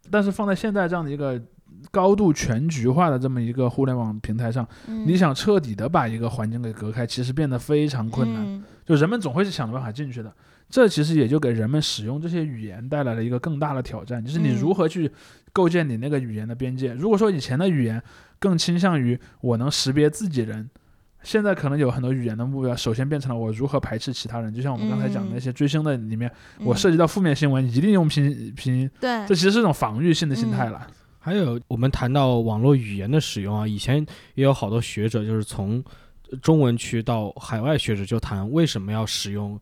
[0.10, 1.40] 但是放在现在这样的一个
[1.92, 8.44] 高度全局化的这么一个互联网平台上，嗯，你想彻底的把一个环境给隔开，其实变得非常困难。
[8.44, 8.64] 嗯。
[8.84, 10.34] 就人们总会是想着办法进去的。
[10.72, 15.12] 这其实也就给人们使用这些语言带来了一个更大的挑战，就是你嗯如何去
[15.52, 16.94] 构建你那个语言的边界。
[16.94, 18.02] 如果说以前的语言
[18.40, 20.70] 更倾向于我能识别自己人，
[21.24, 24.52] 现在可能有很多语言的目标，首先变成了我如何排斥其他人。
[24.52, 30.88] 就像我们刚才讲的那些追星的里面，我嗯涉及到负面新闻，一定用拼拼音，对这其实是一种防御性的心态了。
[31.20, 34.04] 还有我们谈到网络语言的使用啊，以前
[34.34, 35.84] 也有好多学者就是从
[36.42, 39.60] 中文区到海外学者就谈为什么要使用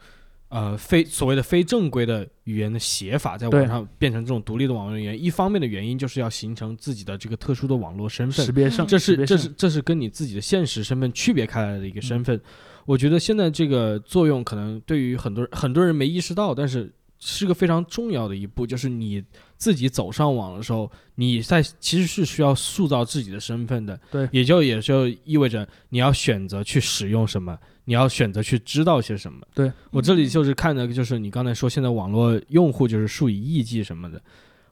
[0.50, 5.24] 呃非所谓的非正规的语言的写法，在网上变成这种独立的网络语言。
[5.24, 12.40] 一方面的原因就是要形成自己的这个特殊的网络身份识，别上，这是这是这是跟你自己的现实身份区别开来的一个身份。
[12.86, 19.24] 我觉得现在这个作用可能对于很多人很多人没意识到，但是是个非常重要的一步，就是你
[19.60, 24.00] 自己走上网的时候，你在其实是需要塑造自己的身份的。
[24.10, 29.46] 对也就也就意味着你要选择去使用什么，你要选择去知道些什么。
[29.54, 34.20] 对我这里就是看的，就是你刚才说现在网络用户就是数以亿计什么的。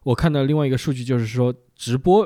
[0.04, 2.26] 我看到另外一个数据就是说，直播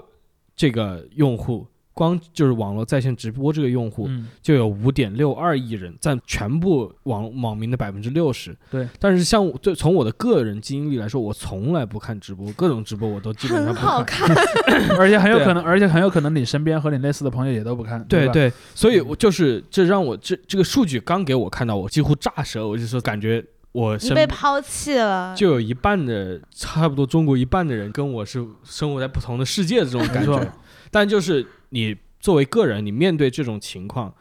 [0.55, 8.55] 这个用户，光就是网络在线直播这个用户，嗯，就有五点六二亿人，占全部网网民的百分之六十。
[8.69, 14.27] 对，但是像我对从我的个人经历来说，我从来不看直播，各种直播我都基本上很不好看。
[14.27, 14.35] 看，
[14.97, 18.05] 而且很有可能，而且很有可能你身边和你类似的朋友也都不看，吧？
[18.07, 30.51] 对对，所以我就是这让我这这个数据刚给我看到，我几乎炸舌，我就说感觉我被抛弃了，就有一半的差不多中国一半的人跟我是生活在不同的世界的这种感觉。
[30.93, 34.13] 但就是你作为个人，你面对这种情况，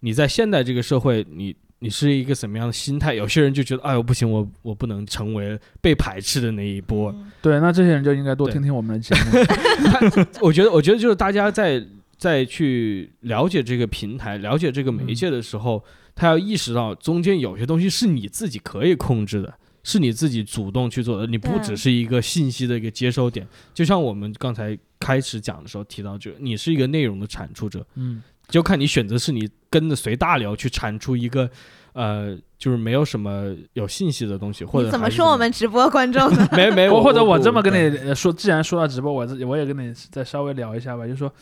[0.00, 3.14] 你在现代这个社会，你你是一个什么样的心态？
[3.14, 7.12] 有些人就觉得，哎呦不行，我我不能成为被排斥的那一波。
[7.12, 10.24] 嗯对，那这些人就应该多听听我们的节目。
[10.42, 11.84] 我觉得，我觉得就是大家在
[12.16, 15.82] 在去了解这个平台、了解这个媒介的时候，
[16.14, 23.46] 他要意识到中间有些东西是你自己可以控制的，是你自己主动去做的，你不只是一个信息的一个接收点。
[23.72, 31.50] 就像我们刚才开始讲的时候提到，这个你是一个内容的产出者，嗯，就看你选择是你跟着随大流去产出一个。
[31.94, 36.48] 呃，就是没有什么有信息的东西，或者怎么说我们直播观众 呢？
[36.52, 41.32] 没 没或或者我这么跟你呃说，既然说到直播，我这我也跟你再稍微聊一下吧，就是说，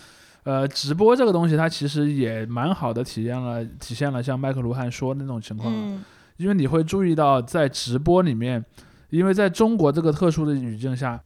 [0.45, 6.03] 呃，直播这个东西，它其实也蛮好的体验了体现了像麦克卢汉说的那种情况，嗯
[6.39, 8.65] 因为你会注意到在直播里面，
[9.11, 11.21] 因为在中国这个特殊的语境下，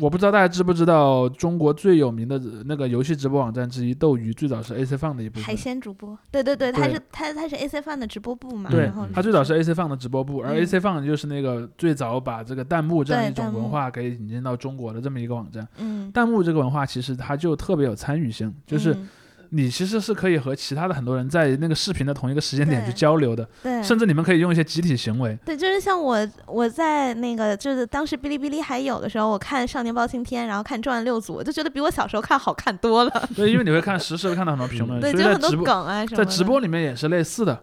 [0.00, 5.56] 我不知道大家知不知道，中国最有名的那个游戏直播网站之一斗鱼，最早是 AC Fun 的一部海分。
[5.56, 10.60] 鲜主播，对对对，他是他他是 AC Fun 的直播部嘛，对然后，它最早是 AC Fun 的直播部，而嗯。
[10.60, 15.66] AC Fun 就是那个最早把这个弹幕这样一种文化给引进到中国的这么一个网站。
[15.78, 19.08] 嗯，弹幕这个文化其实它就特别有参与性，就是嗯
[19.50, 25.38] 你其实是可以和其他的很多人在那个视频的同一个时间点去交流的，对，甚至你们可以用一些集体行为。
[25.44, 33.28] 对，就是像我我在那个就是当时哔哩哔哩还有的时候，我看《少年包青天》，然后看《重案六组》，我就觉得比我小时候看好看多了。
[33.34, 36.24] 对，因为你会看实时会看到很多评论， 对，就很多梗啊什么的。
[36.24, 37.60] 在直播里面也是类似的。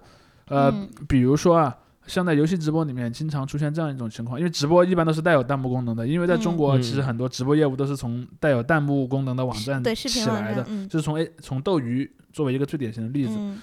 [0.47, 1.73] 呃，嗯比如说啊，
[2.05, 13.35] 像在游戏直播里面经常出现这样一种情况，因为直播一般都是带有弹幕功能的，因为在中国嗯其实很多直播业务都是从带有弹幕功能的网站起来的，就是从 A 从斗鱼作为一个最典型的例子。
[13.37, 13.61] 嗯。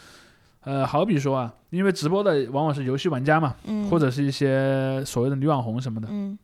[0.62, 6.38] 呃，好比说啊，因为直播的往往是游戏玩家嘛，嗯，或者是一些所谓的女网红什么的，嗯。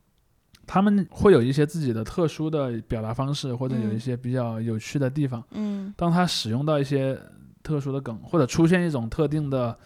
[0.66, 4.00] 他们会有一些自己的特殊的表达方式，或者有一嗯。
[4.00, 5.44] 些比较有趣的地方。
[5.50, 5.92] 嗯。
[5.96, 7.18] 当他使用到一些
[7.62, 9.76] 特殊的梗，或者出现一种特定的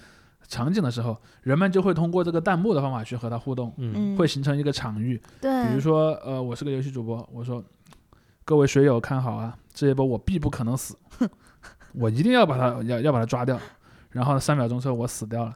[0.50, 5.18] 场景的时候，人们就会通过这个弹幕的方法去和他互动，嗯嗯，会形成一个场域。
[5.40, 7.62] 对，比如说，呃，我是个游戏主播，我说，
[8.44, 10.98] 各位水友看好啊，这一波我必不可能死，
[11.94, 13.56] 我一定要把他要要把他抓掉。
[14.10, 15.54] 然后三秒钟之后我死掉了，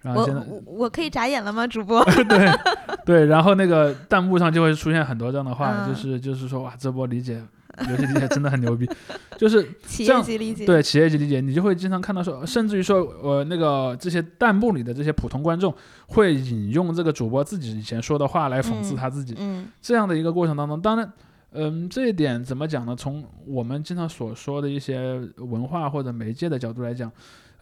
[0.00, 2.02] 然后我现在我我可以眨眼了吗，主播？
[2.06, 2.50] 对
[3.04, 7.42] 对， 然后那个弹幕上就会出现很多这样的话，嗯就是就是说哇，这波理解
[7.88, 8.88] 游戏理解真的很牛逼，
[9.36, 15.74] 就是 企这样业级理解，对企业级理解，你就会经常看到说，甚至于说，呃，那个这些弹幕里的这些普通观众
[16.08, 21.12] 会引用这个主播自己以前说的话来讽刺嗯他自己，嗯这样的一个过程当中，当然。
[21.52, 22.94] 嗯，这一点怎么讲呢？
[22.94, 27.10] 从我们经常所说的一些文化或者媒介的角度来讲，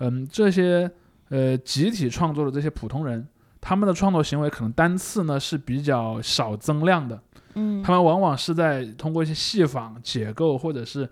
[0.00, 0.90] 嗯，这些
[1.30, 3.26] 呃集体创作的这些普通人，
[3.62, 7.18] 他们的创作行为可能单次呢是比较少增量的，
[7.58, 11.08] 嗯，他们往往是在通过一些戏仿、解构，或者是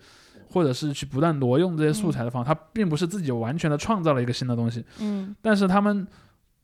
[0.50, 6.06] 或者是去不断挪用这些素材的方法，他并不是自己完全的创造了一个新的东西，嗯但是他们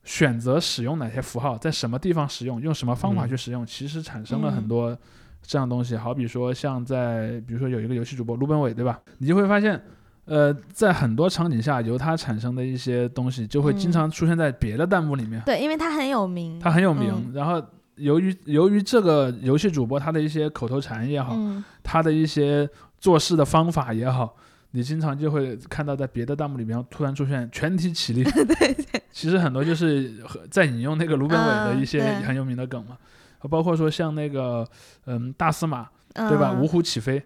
[0.04, 4.96] 选择使用哪些符号，在什么地方使用，用什么方法嗯去使用，其实产生了嗯很多
[5.42, 5.96] 这样东西。
[5.96, 9.00] 好比说，像在比如说有一个游戏主播卢本伟，对吧？
[9.18, 9.82] 你就会发现。
[10.24, 15.42] 呃，在很多场景下，由它产生的一些东西，就会经嗯常出现在别的弹幕里面。
[15.44, 17.60] 对，因为他很有名，它很有名，嗯然后
[18.02, 24.36] 由于由于这个游戏主播他的一些口头禅也好，嗯他的一些做事的方法也好，
[24.72, 28.22] 你经常就会看到在别的弹幕里面突然出现全体起立。
[28.30, 29.02] 对对。
[29.12, 30.12] 其实很多就是
[30.50, 32.96] 在引用那个卢本伟的一些很有名的梗嘛，
[33.50, 34.66] 包括说像那个
[35.06, 36.52] 嗯大司马对吧？
[36.54, 37.22] 嗯五虎起飞。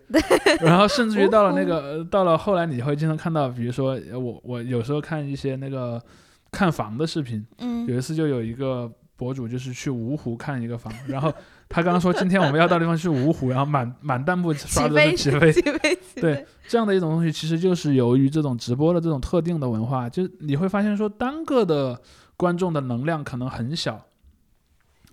[0.60, 6.02] 然后甚至于到了那个呃到了后来，你会经常看到，比如说呃我我有时候看一些那个
[6.50, 11.32] 看房的视频，嗯有一次就有一个博主就是去芜湖看一个房， 然后
[11.68, 15.52] 他刚刚说今天我们要到地方去芜湖，然后满满弹幕刷的起飞。
[15.52, 22.00] 起飞，对，这样的一种东西，其实就是由于这种直播的这种特定的文化，就你会发现说单个的
[22.36, 24.04] 观众的能量可能很小，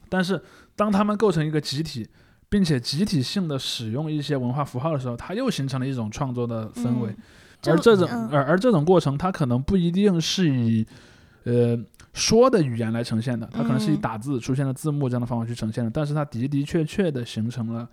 [0.10, 0.42] 但是
[0.76, 2.08] 当他们构成一个集体，
[2.50, 7.10] 并且集体性的使用一些文化符号的时候，它又形成了一种创作的氛围。
[7.10, 7.18] 嗯
[7.66, 10.86] 而这种嗯而而这种过程，它可能不一定是以
[11.46, 11.78] 呃
[12.14, 17.88] 说的语言来呈现的，它可能是以嗯打字出现了字幕这样的方法去呈现的，但是它的的确确的形成了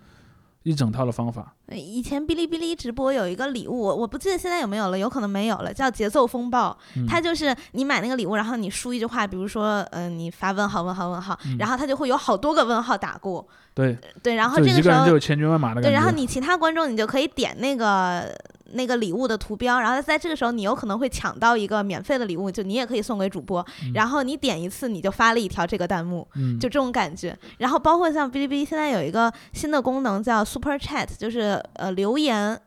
[0.62, 1.54] 一整套的方法。
[1.66, 6.76] 呃以前哔哩哔哩直播有一个礼物，我我不记得现在有没有了，有可能没有了，叫节奏风暴。
[6.96, 15.88] 嗯它就是你买那个礼物，然后你输一句话，比如说，嗯、你发问号问号问号，嗯然后它就会有好多个问号打过，对，对，然后这个时候一个人就有千军万马的感觉。
[15.90, 18.36] 对，然后你其他观众你就可以点那个
[18.72, 27.36] 那个礼物的图标，然后在这个时候你有可能会抢到一个免费的礼物，就你也可以送给主播，嗯然后你点一次你就发了一条这个弹幕，嗯，就这种感觉。
[27.58, 32.60] 然后包括像哔哩哔哩现在有一个新的功能叫 Super Chat，就是呃留言。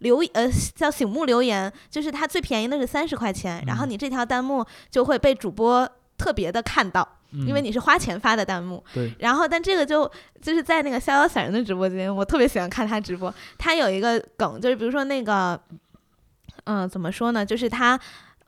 [0.00, 8.82] 留呃叫醒目留言，就是它最便宜的是三十块钱，然后嗯你这条弹幕就会被主播特别的看到，因为嗯你是花钱发的弹幕。
[8.92, 10.10] 对，然后，但这个就
[10.40, 13.32] 就是在那个逍遥散人的直播间，我特别喜欢看他直播。
[13.58, 15.60] 他有一个梗，就是比如说那个，
[16.64, 17.44] 嗯、怎么说呢？
[17.44, 17.98] 就是他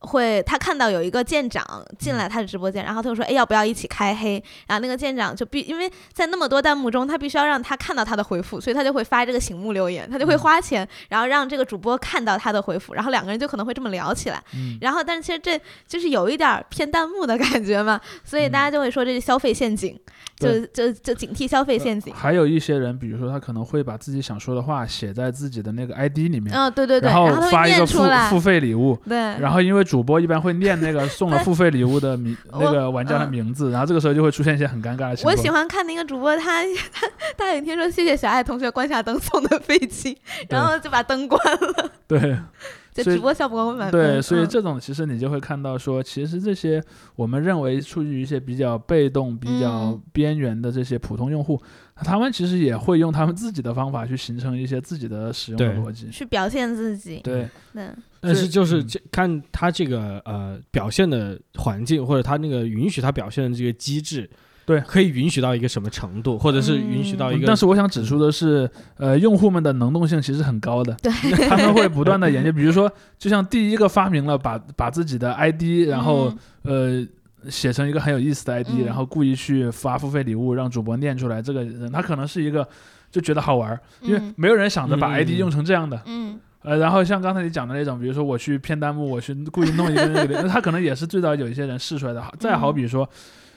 [0.03, 1.65] 会他看到有一个舰长
[1.99, 14.43] 进来他的直播间，然后他就说：“哎，要不要一起开黑？”然后那个舰长就必因为在那么多弹幕中，他必须要让他看到他的回复，所以他就会发这个醒目留言，他就会嗯花钱，然后让这个主播看到他的回复，然后两个人就可能会这么聊起来。
[14.55, 19.99] 嗯然后，但是其实这就是有一点儿偏弹幕的感觉嘛，所以大家就会说这是消费陷阱，
[20.37, 22.13] 就就就警惕消费陷阱。
[22.13, 35.37] 还有一些人，比如说他可能会把自己想说的话写在自己的那个 ID 里面，嗯，对对对，然后发一个付付费礼物，对，然后因为主播一般会念那个送了付费礼物的名那个玩家的嗯名字，然后这个时候就会出现一些很尴尬的情况。
[35.37, 40.17] 我喜欢看那个主播，他 他他有一天说谢谢小爱同学关下灯送的飞机，
[40.49, 42.39] 然后就把灯关了，对。
[42.95, 43.99] 所以就直播效果会满分。
[43.99, 46.79] 对，所以嗯这种其实你就会看到说，其实这些
[47.17, 50.03] 我们认为处于一些比较被动、比较嗯。
[50.13, 51.59] 边缘的这些普通用户，
[51.97, 56.09] 他们其实也会用他们自己的方法去形成一些自己的使用的逻辑。
[56.11, 57.21] 去表现自己。
[57.23, 57.89] 对，对，
[58.21, 58.89] 但是就是嗯。
[58.89, 64.29] 这看他这个呃表现的环境，或者他那个允许他表现的这个机制，
[64.67, 64.81] 对。
[64.81, 71.13] 可以允许到一个什么程度，或者是允许到一个，嗯但是我想指出的是，呃，用户们的能动性其实很高的，对，
[71.49, 76.33] 他们会不断的研究，比如说，就像第一个发明了把把自己的 ID，然后、
[76.63, 77.07] 呃
[77.49, 78.85] 写成一个很有意思的 ID，、嗯。
[78.85, 82.67] 然后故意去发付费礼物让主播念出来，这个人他可能是一个
[83.11, 84.35] 就觉得好玩儿，因为嗯。
[84.37, 86.01] 没有人想着把嗯 ID 用成这样的。
[86.07, 86.39] 嗯。
[86.63, 92.23] 呃，然后像刚才你讲的那种，比如说我去骗弹幕，我去故意弄一个那个， 那他可能也是最早有一些人试出来的。
[92.39, 93.09] 再好比说，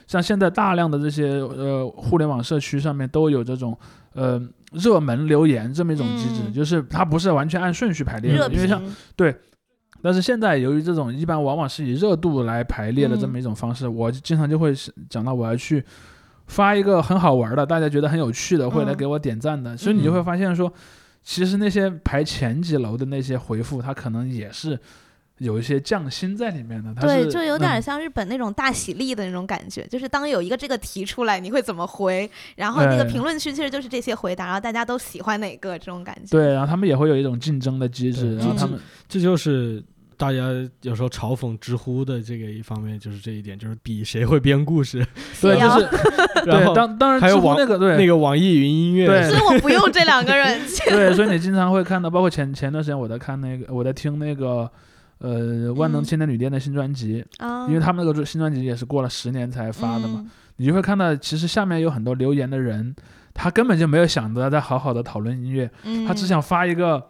[0.08, 3.78] 像现在大量的这些呃互联网社区上面都有这种
[4.14, 6.52] 呃热门留言这么一种机制，嗯。
[6.52, 8.92] 就是它不是完全按顺序排列的，因为像评，
[10.06, 15.84] 但是现在由于这种一般往往是以热度来排列的这么一种方式，我经常就会是讲到我要去
[16.46, 20.72] 发一个很好玩的，大家觉得很有趣的，会来嗯给我点赞的，所以你就会发现说，
[21.24, 24.78] 其实那些排前几楼的那些回复，它可能也是
[25.38, 26.94] 有一些匠心在里面的。
[26.94, 32.30] 它对，就有点嗯像日本那种大喜力的那种感觉，就是当有一个这个题出来，你会怎么回？
[32.54, 36.30] 然后那个哎评论区其实就是这些回答，然后大家都喜欢哪个这种感觉。
[36.30, 38.78] 对，然后他们也会有一种竞争的机制，然后他们
[39.08, 39.84] 这就是
[40.16, 40.38] 大家
[40.82, 45.06] 有时候嘲讽知乎的这个一方面，就是这一点，就是比谁会编故事，
[45.40, 45.88] 对，要就是
[46.46, 47.96] 然对，后当当然还有网那个对。
[47.96, 49.30] 那个网易云音乐，对。
[49.30, 50.58] 所以我不用这两个人。
[50.88, 54.70] 对，所以你经常会看到，包括前前段时间我在看那个，我在听那个，
[55.18, 56.04] 呃，万能嗯。
[56.04, 60.30] 青年旅店的新专辑，啊，因为他们那个新专辑也是过了十年才发的嘛，嗯。
[60.56, 62.94] 你就会看到，其实下面有很多留言的人，
[63.34, 67.02] 他根本就没有想着再好好的讨论音乐，嗯，他只想发一个。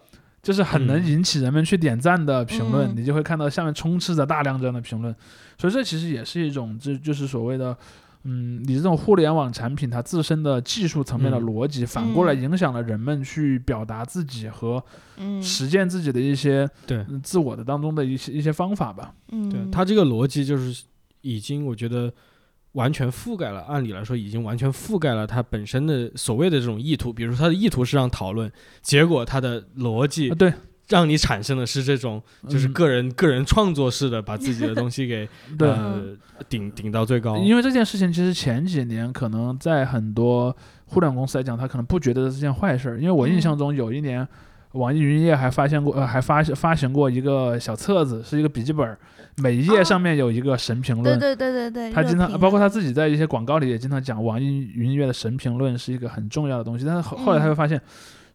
[0.47, 1.07] 就是很能嗯。
[1.07, 5.13] 引起人们去点赞的评论，嗯你就会看到下面充斥着大量这样的评论，
[5.59, 7.77] 所以这其实也是一种，这就是所谓的，
[8.23, 11.45] 嗯，你这种互联网产品它自身的技术层面的嗯。
[11.45, 12.43] 逻辑，反过来嗯。
[12.43, 14.81] 影响了人们去表达自己和
[15.17, 15.43] 嗯。
[15.43, 16.99] 实践自己的一些对。
[17.09, 19.13] 嗯自我的当中的一些一些方法吧。
[19.33, 20.85] 嗯，对它这个逻辑就是
[21.23, 22.13] 已经，我觉得
[22.77, 23.63] 完全覆盖了。
[23.63, 27.13] 按理来说，已经完全覆盖了它本身的所谓的这种意图。
[27.13, 28.51] 比如说，它的意图是让讨论，
[28.83, 30.53] 结果它的逻辑啊，对，
[30.89, 35.69] 让你产生的是这种，就是嗯个人、个人创作式的把自己的东西给 对。
[35.69, 36.03] 呃
[36.51, 37.39] 顶顶到最高。
[37.39, 40.55] 因为这件事情，其实前几年可能在很多
[40.85, 43.01] 互联网公司来讲，他可能不觉得是件坏事儿。
[43.01, 44.29] 因为我印象中有一年，
[44.73, 48.99] 网易云音乐还发现过，呃，还发发行过一个小册子，是一个笔记本儿，
[49.37, 51.19] 每一页哦上面有一个神评论。
[51.19, 56.85] 对对对对对，他经常，包括他自己在一些广告里也经常讲，网易云音乐的神评论是一个很重要的东西。
[56.85, 57.81] 但是后后来他会发现，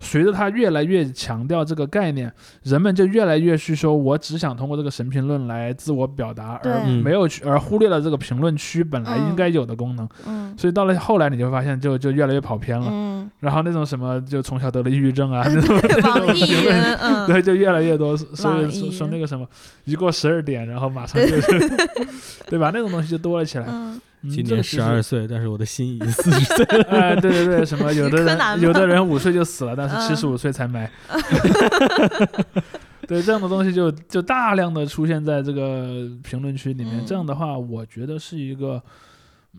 [0.03, 2.29] 随着他越来越强调这个概念，
[2.63, 10.09] 人们就越来越去说，我只想通过这个神评论来自我表达，而没有去，而忽略了这个评论区本来应该有的功能。
[10.25, 12.87] 嗯所以到了后来，你就会发现就就越来越跑偏了。
[12.91, 15.43] 嗯，然后那种什么，就从小得了抑郁症啊，
[16.99, 18.17] 嗯，对，就越来越多。
[18.17, 19.47] 所以说说那个什么，
[19.85, 21.59] 一过十二点，然后马上就是，
[22.49, 22.71] 对吧？
[22.73, 23.65] 那种东西就多了起来。
[23.67, 26.83] 嗯，嗯今年十二岁，但是我的心已经四十岁了。
[26.91, 30.89] 哎，对对对，什么 有的人有的人五岁就死了，但是嗯七十五岁才埋。
[33.07, 36.99] 对，这样的东西就就大量的出现在这个评论区里面。
[36.99, 38.81] 嗯这样的话，我觉得是一个，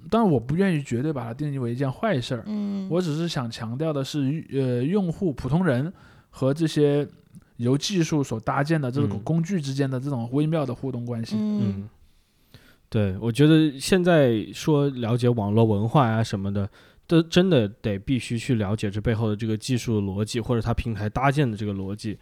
[0.08, 2.44] 当然我不愿意绝对把它定义为一件坏事儿。
[2.46, 5.92] 嗯，我只是想强调的是，呃，用户普通人
[6.30, 7.06] 和这些
[7.56, 11.36] 由技术所搭建的这种嗯工具之间的这种微妙的互动关系。
[11.36, 11.88] 嗯嗯，
[12.92, 16.68] 对，我觉得现在说了解网络文化呀、什么的，
[17.06, 22.18] 都真的得必须去了解这背后的这个技术逻辑，或者它平台搭建的这个逻辑，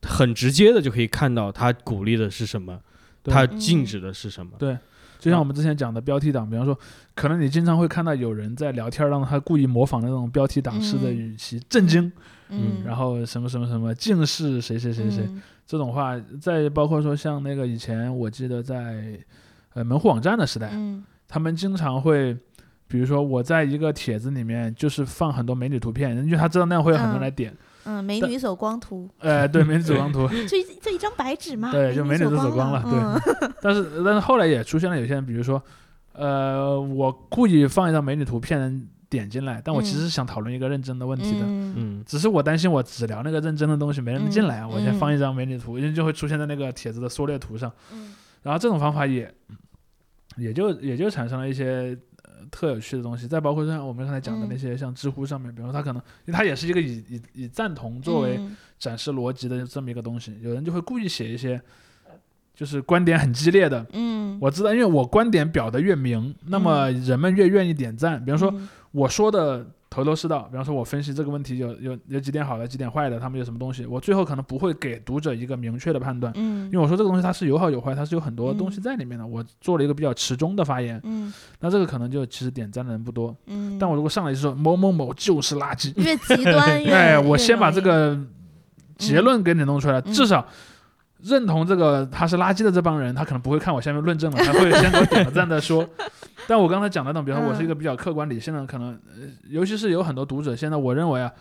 [0.00, 2.80] 很直接的就可以看到它鼓励的是什么，
[3.22, 4.52] 对它禁止的是什么。
[4.58, 4.78] 对，
[5.18, 6.74] 就像我们之前讲的标题党，比方说，
[7.14, 12.10] 可能你经常会看到有人在聊天，让他故意模仿那种标题党式的嗯语气，震惊，
[12.48, 16.18] 嗯，然后什么什么什么，竟是谁谁谁谁、嗯这种话。
[16.40, 19.18] 再包括说像那个以前我记得在
[19.74, 22.36] 呃门户网站的时代，嗯他们经常会。
[22.86, 27.52] 比如说，我在一个帖子里面就是放很多美女图片，因为他知道那样会有很多人来点。
[27.84, 35.60] 嗯，美女走光图，呃，对，美女走光图， 就一就一张白纸嘛，对就美女都走光了，对嗯 但是但是后来也出现了有些人，比如说，
[36.12, 47.72] 呃，我故意放一张美女图骗人点进来，但我其实是想讨论一个认真的问题的，嗯嗯，只是我担心我只聊那个认真的东西，没人进来啊，嗯我先放一张美女图，因为就会出现在那个帖子的缩略图上。
[47.92, 48.12] 嗯
[48.44, 49.28] 然后这种方法也
[50.36, 53.26] 也就也就产生了一些呃特有趣的东西。
[53.26, 61.60] 再包括像我们刚才讲的那嗯些，像知乎上面，比如说它可能，因为它也是一个以以以赞同作为嗯展示逻辑的这么一个东西，有人就会故意写一些
[62.54, 63.84] 就是观点很激烈的。
[63.92, 68.24] 嗯，我知道，因为我观点表得越明，那么人们越愿意点赞。
[68.24, 79.24] 比方说，嗯我说的头头是道，比方说我分析这个问题有有有几点好的，几点坏的，他们有什么东西，我最后可能不会给读者一个明确的判断，嗯，因为我说这个东西它是有好有坏，它是有很多东西在里面的。
[79.24, 81.32] 我做了一个比较持中的发言，嗯。
[81.60, 83.36] 那这个可能就其实点赞的人不多。
[83.46, 88.18] 嗯，但我如果上来就说某某某就是垃圾，越极端越，哎，我先把这个
[88.98, 90.12] 结论给你弄出来，嗯。
[90.12, 90.44] 至少
[91.24, 95.88] 认同这个他是垃圾的这帮人，他可能不会看我下面论证了，他会先给我点个赞再说。
[96.46, 101.32] 但我刚才讲的那种，比方说我是一个比较客观理性的，可能呃，尤其是有很多读者，现在我认为啊。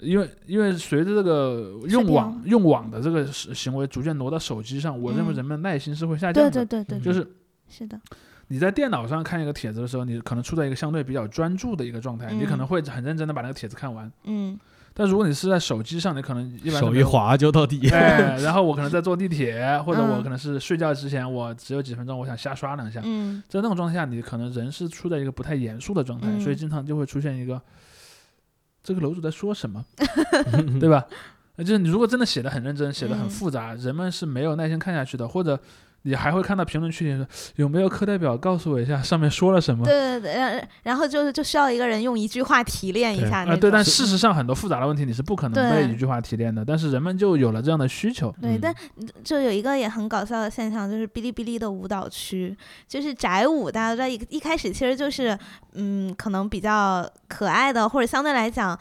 [0.00, 6.50] 因为因为随着这个用网用网的这个行行为逐渐挪到手机上，我认为嗯人们耐心是会下降的。
[6.52, 7.28] 对对对对，就是
[7.68, 8.00] 是的，
[8.46, 14.08] 你在电脑上看一个帖子的时候，你可能处在一个相对比较专注的一个状态，你可嗯能会很认真的把那个帖子看完。
[14.22, 14.56] 嗯
[14.94, 17.88] 但如果你是在手机上，你可能一般 手一滑就到底。
[17.90, 23.00] 哎，然后我可能在坐地铁，或者我嗯可能是睡觉之前，我只有几分钟，我想瞎刷两下。
[23.04, 27.60] 嗯在那种状态下，你可能人是处在一个不太严肃的状态，嗯所以经常就会出现一个
[28.82, 29.84] 这个楼主在说什么，
[30.80, 31.04] 对吧？
[31.56, 35.58] 呃就是你如果真的写的很认真，写的很嗯复杂，人们是没有耐心看下去的，或者
[36.02, 37.26] 你还会看到评论区里说
[37.56, 39.84] 有没有课代表告诉我一下上面说了什么？
[39.84, 48.34] 对对对，然然后就是就需要一个人用一句话提炼一下啊、对，但事实上很多复杂的问题你是不可能对被一句话提炼的，但是人们就有了这样的需求。
[48.40, 48.74] 对，嗯但
[49.22, 55.38] 就有一个也很搞笑的现象，就是哔哩哔哩的舞蹈区，就是宅舞，大家都知道一一开始其实就是，
[55.74, 58.78] 嗯，可能比较可爱的，或者相对来讲，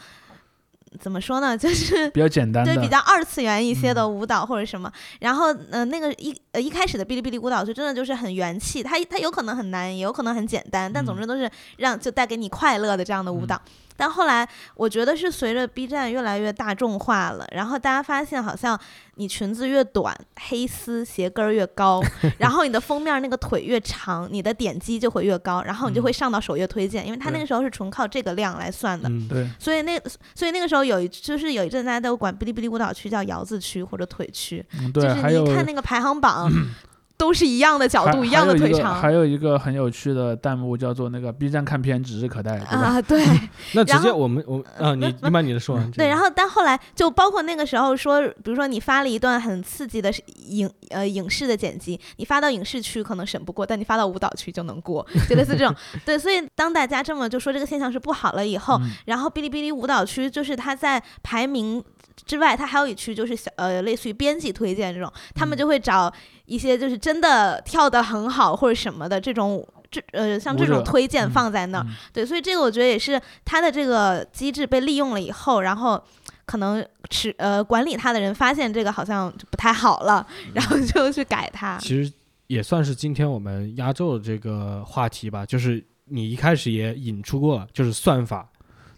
[0.99, 4.91] 怎么说呢， 就是比较简单的，对比较二次元一些的嗯舞蹈或者什么。
[5.19, 13.61] 然后，呃，那个一呃一开始的哔哩哔哩舞蹈就真的就是很元气，它它有可能很难，也有可能很简单，但总嗯之都是让就带给你快乐的这样的舞蹈。
[13.97, 18.79] 但后来我觉得是随着 B 站越来越大众化了，然后大家发现好像
[19.15, 20.15] 你裙子越短，
[20.47, 22.01] 黑丝鞋跟儿越高，
[22.37, 29.09] 然后你的封面那个腿越长，你的点击就会越高，然后你就会上到首页推荐，因为它那个时候是纯靠这个量来算的。
[29.09, 29.99] 嗯，对，所以那
[30.35, 36.47] 所以那个时候有一就是有一阵大家都管哔哩哔哩舞蹈区叫摇子区或者腿区，嗯，就是你看那个排行榜，
[37.17, 42.81] 都是一样的角度，一样的腿长还有一个很有趣的弹幕叫做那个 B 站看片指日可待，对吧？
[42.81, 43.25] 啊，对。
[43.73, 45.91] 那直接我们我啊，你你把你的说完。
[45.91, 50.11] 对，然后后但后来就包括那个时候说，比如说你发了一段很刺激的
[50.47, 55.75] 影呃影视的剪辑，你发到影视区可能审不过，但你发到舞蹈区就能过，就类似这种。
[56.05, 61.83] 对，所以当大家这么就说这个现象是不好了以后，嗯然后哔哩哔哩舞蹈区就是它在排名
[62.25, 66.11] 之外，它还有一区就是小呃类似于编辑推荐这种，他们嗯就会找
[66.47, 69.65] 一些就是真的跳得很好或者什么的这种。
[69.89, 76.03] 这呃，像这种推荐嗯放在那儿，嗯对，所以这个我觉得也是它的这个机制被利用了以后，然后
[76.45, 81.77] 可能持呃管理它的人发现这个好像不太好了，然后就去改它。
[81.77, 82.11] 其实
[82.47, 88.45] 也算是今天我们压轴的这个话题吧，就是你一开始也引出过了，就是算法。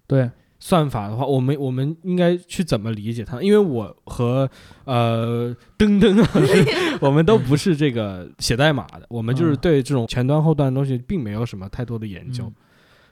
[0.07, 0.27] 对，
[0.59, 3.41] 算法的话，我们我们应该去怎么理解它？
[3.41, 4.49] 因为我和
[4.83, 6.29] 呃噔噔啊，
[7.01, 12.43] 我们都不是这个写代码的，我们就是嗯对这种前端后端的东西并没有什么太多的研究。
[12.45, 12.53] 嗯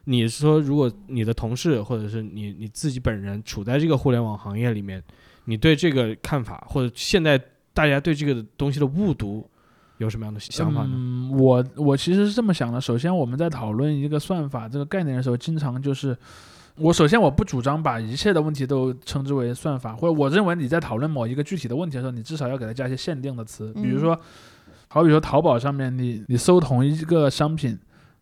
[0.10, 5.04] 你说，如果你的同事或者是你你自己本人处在这个互联网行业里面，
[5.44, 7.38] 你对这个看法，或者现在
[7.74, 9.46] 大家对这个东西的误读
[9.98, 10.92] 有什么样的想法呢？
[10.94, 12.80] 嗯，我我其实是这么想的。
[12.80, 16.18] 首先，我们在讨论一个算法这个概念的时候，经常就是
[16.78, 24.20] 我首先我不主张把一切的问题都称之为算法，或者我认为你在讨论某一个具体的问题的时候，你至少要给它加一些限定的词，比如嗯说，
[24.88, 27.78] 好比说淘宝上面你你搜同一个商品。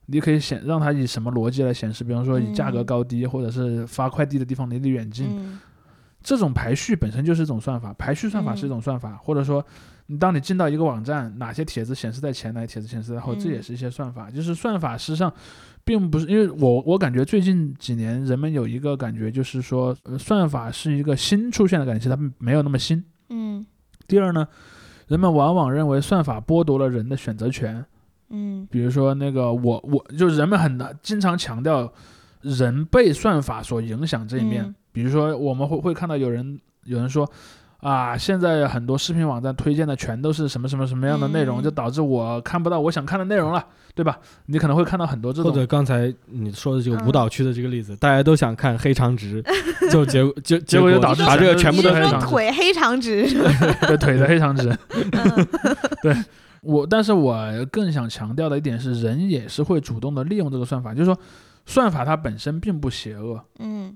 [0.07, 2.03] 你可以显让它以什么逻辑来显示？
[2.03, 5.59] 比方说以价格嗯高低，或者是发快递的地方离你远近，嗯
[6.21, 9.65] 这种排序本身就是一种算法，排序算法是一种算法，或者说，
[10.05, 14.29] 你当你进到一个网站，哪些帖子显示在前，哪些帖子显示在后，这也嗯是一些算法。
[14.29, 15.33] 就是算法实际上
[15.85, 23.03] 并不是，因为我我感觉最近几年人们有一个感觉，就是说，呃算法是一个新出现的概念，其实它没有那么新。
[23.29, 23.63] 嗯。
[24.07, 24.47] 第二呢，
[25.07, 27.85] 人们往往认为算法剥夺了人的选择权，
[28.29, 28.67] 嗯。
[28.71, 31.93] 比如说那个我我就是人们很难经常强调
[32.41, 34.75] 人被算法所影响这一面，嗯。
[34.91, 37.29] 比如说我们会会看到有人有人说
[37.81, 43.63] 啊，现在很多视频网站推荐的全都是什么什么什么样的内容，嗯就导致我看不到我想看的内容了，
[43.93, 44.17] 对吧？
[44.47, 49.43] 你可能会看到很多这或者刚才你说的这个嗯舞蹈区的这个例子，大家都想看黑长直，
[49.91, 53.23] 就结就 结果就导致把这个全全部都黑长直腿黑长直？
[53.87, 54.75] 对腿的黑长直。
[56.01, 56.15] 对
[56.61, 57.37] 我，但是我
[57.71, 61.19] 更想强调的一点是，人也是会主动的利用这个算法，就是说，
[61.67, 63.95] 算法它本身并不邪恶，嗯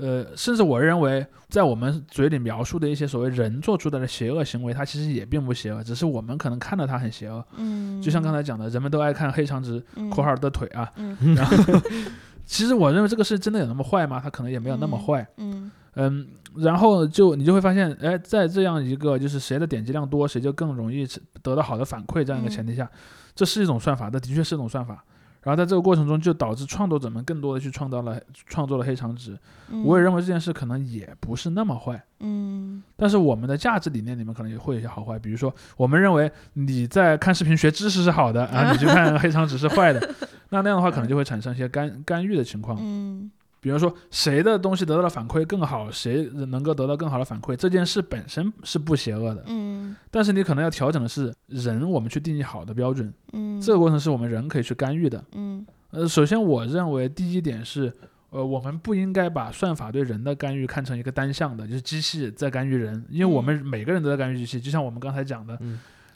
[0.00, 7.44] 呃，甚至我认为，在我们嘴里描述的一些所谓人做出的邪恶行为，它其实也并不邪恶，只是我们可能看到它很邪恶。
[7.56, 11.56] 嗯，就像刚才讲的，人们都爱看黑长直嗯（括号的腿啊），嗯然后
[12.46, 14.18] 其实我认为这个事真的有那么坏吗？
[14.22, 15.26] 它可能也没有那么嗯坏。
[15.36, 16.26] 嗯嗯，
[16.56, 21.06] 然后就你就会发现，哎，在这样一个就是谁的点击量多，谁就更容易
[21.42, 22.88] 得到好的反馈这样一个前提下，
[23.34, 25.04] 这是一种算法，这的确是一种算法。
[25.42, 29.38] 然后在这个过程中，就导致创作者们更多的去创造了创作了黑长直。
[29.70, 35.18] 嗯，我也认为这件事可能也不是那么坏，嗯但是我们的价值理念里面可能也会有一些好坏。
[35.18, 40.14] 比如说，我们认为你在看视频学知识是好的，啊，你去看黑长直是坏的，
[40.50, 42.76] 那那样的话可能就会产生一些干干预的情况。
[42.80, 43.30] 嗯
[43.60, 49.44] 比如说谁的东西得到了反馈更好，谁能够得到更好的反馈，这件事本身是不邪恶的。
[49.46, 49.94] 嗯。
[50.10, 55.22] 但是你可能要调整的是人，我们去定义好的标准，嗯，这个过程是我们人可以去干预的。
[55.32, 55.64] 嗯。
[55.90, 57.92] 呃，首先我认为第一点是，
[58.30, 65.58] 呃，我们不应该把算法对人的干预看成一个单向的，就是机器在干预人，因为我们每个人都在干预机器，就像我们刚才讲的，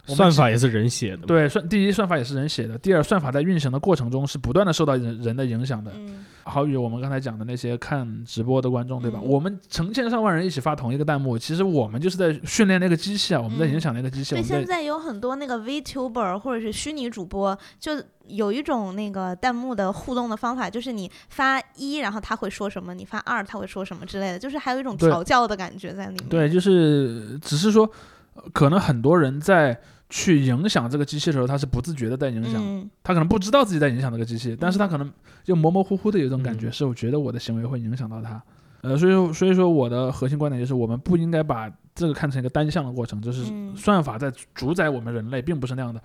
[0.07, 5.91] 算法也是人写的，对算第一算法也是人写的，第二算法在运行的过程中是不断的受到人人的影响的。
[5.95, 9.19] 嗯好比我们刚才讲的那些看直播的观众，对吧？
[9.23, 17.93] 嗯我们成千上万人一起发同一个弹幕，其实我们就是在训练那个机器啊，我们在影响那个机器，对，现在有很多那个 VTuber 或者是虚拟主播，就
[18.27, 26.29] 有一种那个弹幕的互动的方法，就是你发一，然后他会说什么；你发二，他会说什么之类的，就是还有一种调教的感觉在里面。
[26.29, 27.91] 对，就是只是说，
[28.35, 29.81] 呃可能很多人在
[30.17, 32.89] 去影响这个机器的时候，他是不自觉的在影响，嗯。
[33.03, 35.13] 他可能不知道自己在影响这个机器，但是他可能
[35.43, 38.41] 就模模糊糊的有一种感觉，嗯是我觉得我的行为会影响到他。
[38.83, 43.75] 呃，所以说，所以说我的核心观点就是，我们不应该把这个看成一个单向的过程，就是嗯。
[43.75, 46.01] 算法在主宰我们人类，并不是那样的，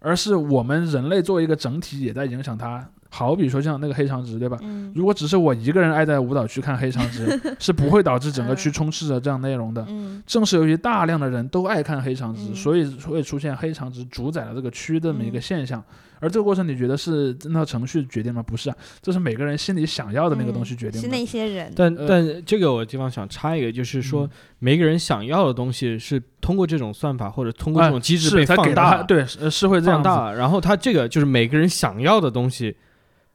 [0.00, 2.84] 而是我们人类作为一个整体也在影响它。
[3.12, 4.56] 好比说像那个黑长直，对吧？
[4.62, 7.26] 嗯如果只是我一个人爱在舞蹈区看黑长直，
[7.58, 9.84] 是不会导致整个区嗯充斥着这样内容的。
[9.88, 15.82] 嗯正是由于大量的人都爱看黑长直，嗯所以会出现黑长直主宰了这个区这么一个嗯现象。
[16.20, 18.42] 而这个过程，你觉得是那套程序决定吗？
[18.42, 21.00] 不是啊，这是每个人心里想要的那个东西决定的。
[21.00, 21.72] 嗯是那些人。
[21.74, 32.76] 但呃但这个我地方想插一个，就是说嗯每个人想要的东西是通过这种算法或者通过啊这种机制是被放他给大，对，是是会这样大，然后它这个就是每个人想要的东西，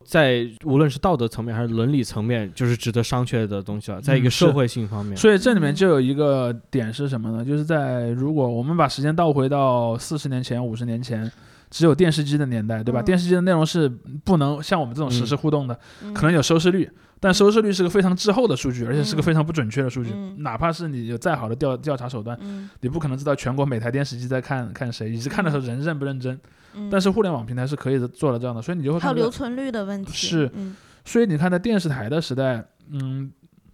[0.03, 3.99] 在无论是道德层面还是伦理层面，就是值得商榷的东西了。
[3.99, 7.43] 在一个社会性方面，所以这里面嗯就有一个点是什么呢？
[7.43, 11.31] 就是在如果我们把时间倒回到四十年前、五十年前，
[11.75, 13.01] 只有电视机的年代，对吧？
[13.01, 13.89] 嗯电视机的内容是
[14.23, 20.11] 不能像我们这种实时互动的，嗯可能有收视率，但收视率是个非常滞后的数据，而且是个嗯非常不准确的数据。
[20.13, 26.39] 嗯哪怕是你有再好的调调查手段，嗯你不可能知道全国每台电视机在看看谁，以及看的时候人认不认真。
[26.75, 30.13] 嗯，但是互联网平台是可以做到这样的，所以你就会看到还有留，存率的问题。
[30.13, 30.73] 是嗯
[31.03, 33.29] 所以你看在电视台的时代，嗯，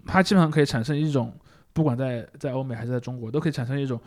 [0.07, 1.31] 它基本上可以产生一种，
[1.71, 4.01] 不管在在欧美还是在中国，都可以产生一种。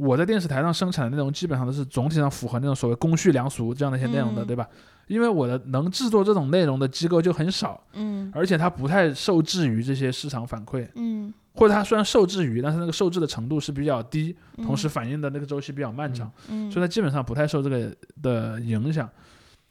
[0.00, 4.46] 我在电视台上生产的内容，基本上都是总体上符合那种所谓公序良俗这样的一些内容的，嗯。
[4.46, 4.66] 对吧？
[5.06, 8.30] 因为我的能制作这种内容的机构就很少，嗯。
[8.34, 19.08] 而且它不太受制于这些市场反馈，嗯，或者它虽然受制于，但是那个受制的程度是比较低，嗯同时反应的那个周期比较漫长，嗯，所以它基本上不太受这个的影响。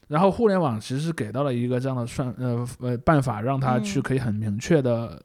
[0.10, 5.22] 然后互联网其实是给到了一个这样的算呃呃办法，让它去嗯可以很明确的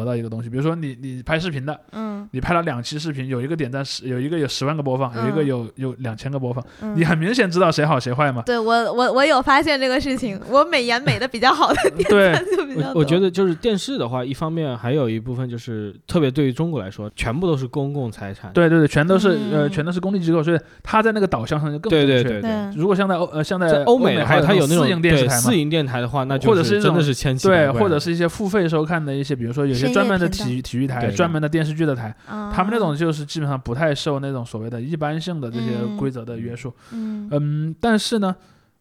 [0.00, 2.14] 得到一个东西，比如说你你拍视频的，嗯。
[2.30, 5.46] 你拍了两期视频，有一个点赞十，有一个有十万个播放，有一个嗯。
[5.46, 6.96] 有有两千个播放，嗯。
[6.96, 8.42] 你很明显知道谁好谁坏嘛。
[8.46, 18.50] 对我我我有发现这个事情，我美颜美的比较好的点对赞就比较我我觉得就是电视的话，一方面还有一部分就是，特别对于中国来说，全部都是公共财产。
[18.52, 22.22] 对对对，全都是、呃嗯全都是公立机构，所以它在那个导向上就更对正确。
[22.22, 27.80] 对对对如果像在欧呃像在在欧美，还有它有那种私营电视对台嘛私，营电台的话，那就或者是真的是千奇对，百怪的。
[27.80, 32.52] 或者是一些付费收看的一些，比如说有些专门的体育体育台、专门的电视剧的台，啊。
[32.52, 36.72] 他们那种就是基本上不太受那种所谓的一般性的这些嗯规则的约束。
[36.92, 37.28] 嗯。
[37.30, 38.34] 嗯，但是呢，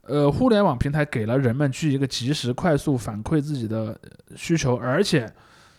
[0.04, 5.32] 呃，互联网平台给了人们去一个及时、快速反馈自己的呃需求，而且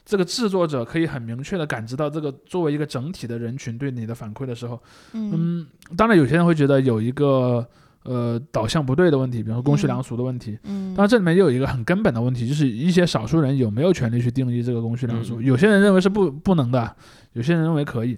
[0.04, 5.32] 这个制作者可以很明确的感知到这个作为一个整体的人群对你的反馈的时候，嗯。
[5.34, 5.66] 嗯，
[5.96, 7.66] 当然有些人会觉得有一个
[8.04, 10.58] 呃导向不对的问题，比如说公序嗯良俗的问题。
[10.64, 15.40] 嗯，当然，这里面又有一个很根本的问题，就是一些少数人有没有权利去定义这个公序良俗？
[15.40, 16.94] 嗯有些人认为是不不能的，
[17.32, 18.16] 有些人认为可以。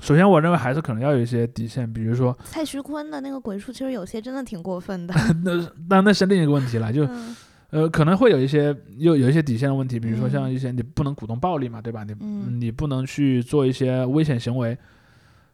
[0.00, 5.14] 首先，我认为还是可能要有一些底线，比如说，蔡徐坤的那个鬼畜，其实有些真的挺过分的。
[5.44, 7.36] 那那那是另一个问题了，就嗯
[7.70, 12.02] 呃可能会有一些又有一些底线的问题，比如说嗯像一些你不能鼓动暴力嘛，对吧？
[12.02, 14.76] 你嗯你不能去做一些危险行为。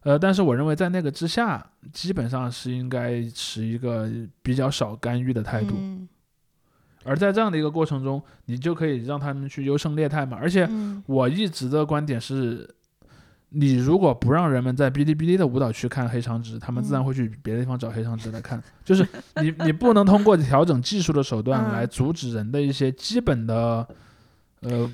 [0.02, 4.10] 呃，但是我认为在那个之下，基本上是应该持一个
[4.42, 5.74] 比较少干预的态度。
[5.76, 6.08] 嗯
[7.02, 10.36] 而在这样的一个过程中，你就可以让他们去优胜劣汰嘛。
[10.38, 12.68] 而且嗯我一直的观点是，
[13.48, 18.62] 你如果不让人们在哔哩哔哩的舞蹈区看黑长直，他们自然嗯会去别的地方找黑长直来看。
[18.84, 19.06] 就是
[19.40, 23.88] 你你不能通过调整技术的手段嗯来阻止人的一些基本的。
[24.62, 24.90] 呃，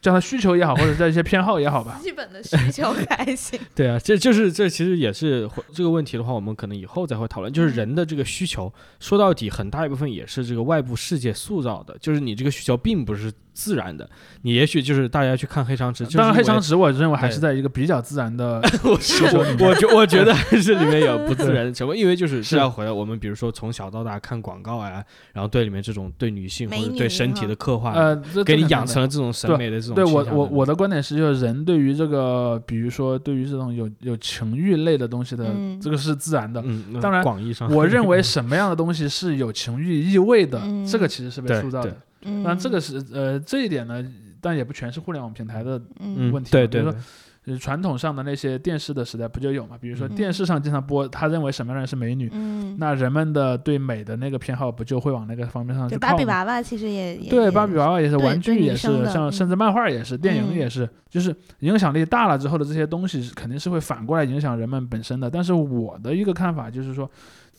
[0.00, 3.60] 叫他需求也好，或者叫一些偏好也好吧， 基本的需求 还行。
[3.74, 7.52] 对啊，这就是这其实也是会这个问题的话，我们可能以后再会讨论。
[7.52, 13.30] 就是嗯人的这个需求，说到底很大一部分也是这个外部世界塑造的，就是你这个需求并不是
[13.60, 14.08] 自然的，
[14.42, 19.68] 你也许就是大家去看黑长直，当然，黑长直我认为还是在一个比较自然的 我需求里面。
[19.68, 25.04] 我觉我觉得还是里面有不自然的成分， 因为就是是是要回来我们比如说从小到大看广告啊，
[25.34, 35.78] 然后对里面这种对女性或者对身体的刻画，呃，给你养成了这种审美的这种对我我我的观点是，就是人对于这个，比如说对于这种有有情欲类的东西的，嗯。
[35.80, 36.62] 这个是自然的。
[36.64, 40.86] 嗯，当然广义上，我认为什么样的东西是有情欲意味的，嗯。
[40.86, 41.90] 这个其实是被塑造的。
[41.90, 41.98] 对。
[42.22, 44.04] 嗯，但这个是呃这一点呢，
[44.40, 45.78] 但也不全是互联网平台的。
[45.98, 49.76] 嗯嗯问题对对对嘛比如说，呃传统上的那些电视的时代不就有嘛？
[49.80, 56.24] 比如说嗯电视上经常播，他认为什么样的人是美女，嗯，那人们的对美的那个偏好不就会往那个方面上去对芭比？
[56.26, 65.30] 娃娃其实也也对，芭比娃娃也是，玩具也是，像甚至漫画也是，电影嗯也是，就是影响力大了之后的这些东西，肯定是会反过来影响人们本身的。
[65.30, 67.10] 但是我的一个看法就是说，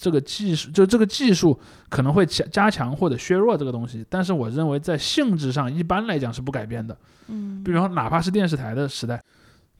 [0.01, 6.97] 这个技术就这个技术可能会加加强或者削弱这个东西，但是我认为在性质上一般来讲是不改变的。
[7.27, 9.21] 嗯，比如说，哪怕是电视台的时代，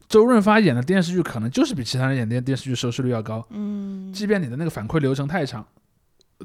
[0.06, 5.66] 周润发演的电视剧可能就是比其他人演的电视剧收视率要高，嗯，即便你的那个反馈流程太长。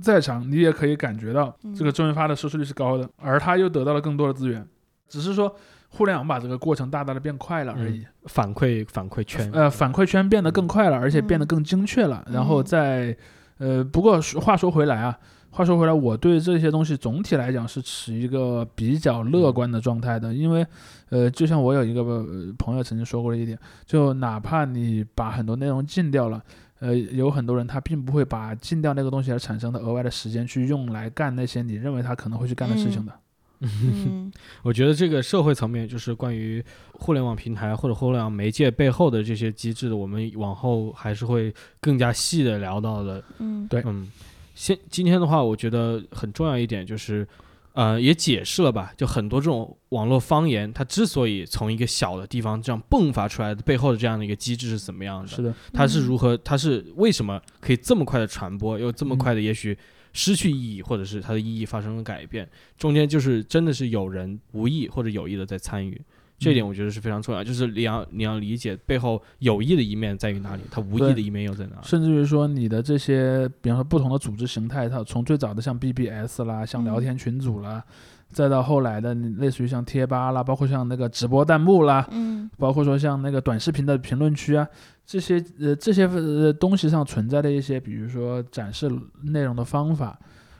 [0.01, 4.67] 再长，你也可以感觉到这个周润发的收视率是高的，而他又得到了更多的资源，
[5.07, 5.55] 只是说
[5.89, 8.05] 互联网把这个过程大大的变快了而已。
[8.25, 12.23] 反馈反馈圈，呃，反馈圈变得更快了，而且变得更精确了。
[12.31, 13.17] 然后嗯在
[13.57, 15.17] 呃，不过话说回来啊，
[15.49, 20.65] 话说回来，我对这些东西总体来讲是持一个比较乐观的状态的，因为
[21.09, 26.41] 呃，就像我有一个、呃朋友曾经说过的一点，就哪怕你把很多内容禁掉了。
[26.79, 33.11] 呃，有很多人他并不会把禁掉那个东西而产生的额外的时间去用来干那些你认为他可能会去干的事情的。
[33.11, 33.19] 嗯
[34.63, 43.23] 我觉得这个社会层面就是关于互联网平台或者互联网媒介背后的这些机制的，我们往后还是会更加细的聊到的。
[43.39, 43.67] 嗯。
[43.67, 43.81] 对。
[43.85, 44.11] 嗯，
[44.53, 47.27] 现今天的话，我觉得很重要一点就是，
[47.73, 55.27] 呃，也解释了吧，就很多这种网络方言，它之所以从一个小的地方这样迸发出来的背后的这样的一个机制是怎么样的？
[55.27, 59.17] 是的，它是如何，它是为什么可以这么快的传播，又这么嗯。
[59.17, 59.77] 快的也许
[60.17, 66.01] 失去意义，或者是它的意义发生了改变，中间就是真的是有人无意或者有意的在参与。
[66.39, 71.81] 这一点嗯我觉得是非常重要，就是你要你要理解背后有意的一面在于哪里，它无意的一面又在哪里。
[71.83, 77.83] 甚至于说你的这些，比方说不同的组织形态，它从最早的像 BBS 啦，像聊嗯天群组啦，
[78.31, 84.67] 再到后来的类似于像贴吧啦，包括像那个直播弹幕啦，嗯包括说像那个短视频的评论区啊，
[85.05, 88.91] 这些呃这些呃东西上存在的一些，比如说展示
[89.23, 90.19] 内容的方法，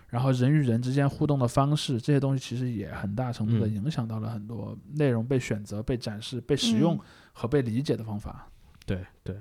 [0.10, 7.00] 然后人与人之间互动的方式，这些东西其实也很大程度的嗯影响到了很多内容被选择、被展示、被使用嗯
[7.34, 8.48] 和被理解的方法。
[8.86, 9.36] 对对。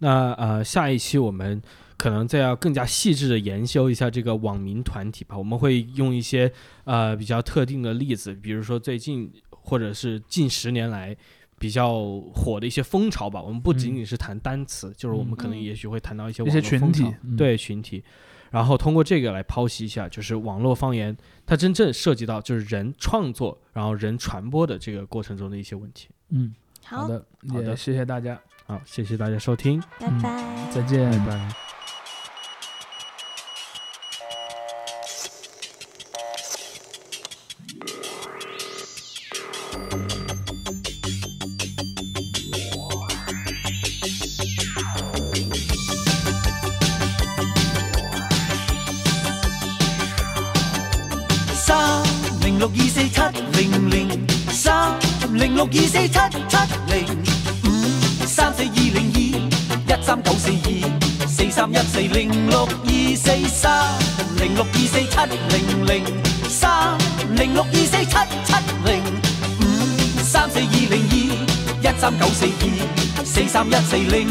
[0.00, 1.60] 那呃，下一期我们
[1.98, 5.36] 可能再要更加细致的研究一下这个网民团体吧。
[5.36, 6.50] 我们会用一些
[6.84, 11.14] 呃比较特定的例子，比如说最近或者是近十年来
[11.58, 13.42] 比较火的一些风潮吧。
[13.42, 18.02] 我们不仅嗯仅是谈单词，就是我们可能嗯也许会谈到一些一些网络风潮群体嗯对群体。
[18.50, 26.08] 然后通过这个来剖析一下，就是网络方言它真正涉及到就是人创作，然后人传播的这个过程中的一些问题。
[26.30, 30.70] 嗯，好，的，好的谢谢大家，好，谢谢大家收听，嗯拜拜。
[30.70, 31.67] 再见，拜拜。
[73.70, 74.27] 三一四零。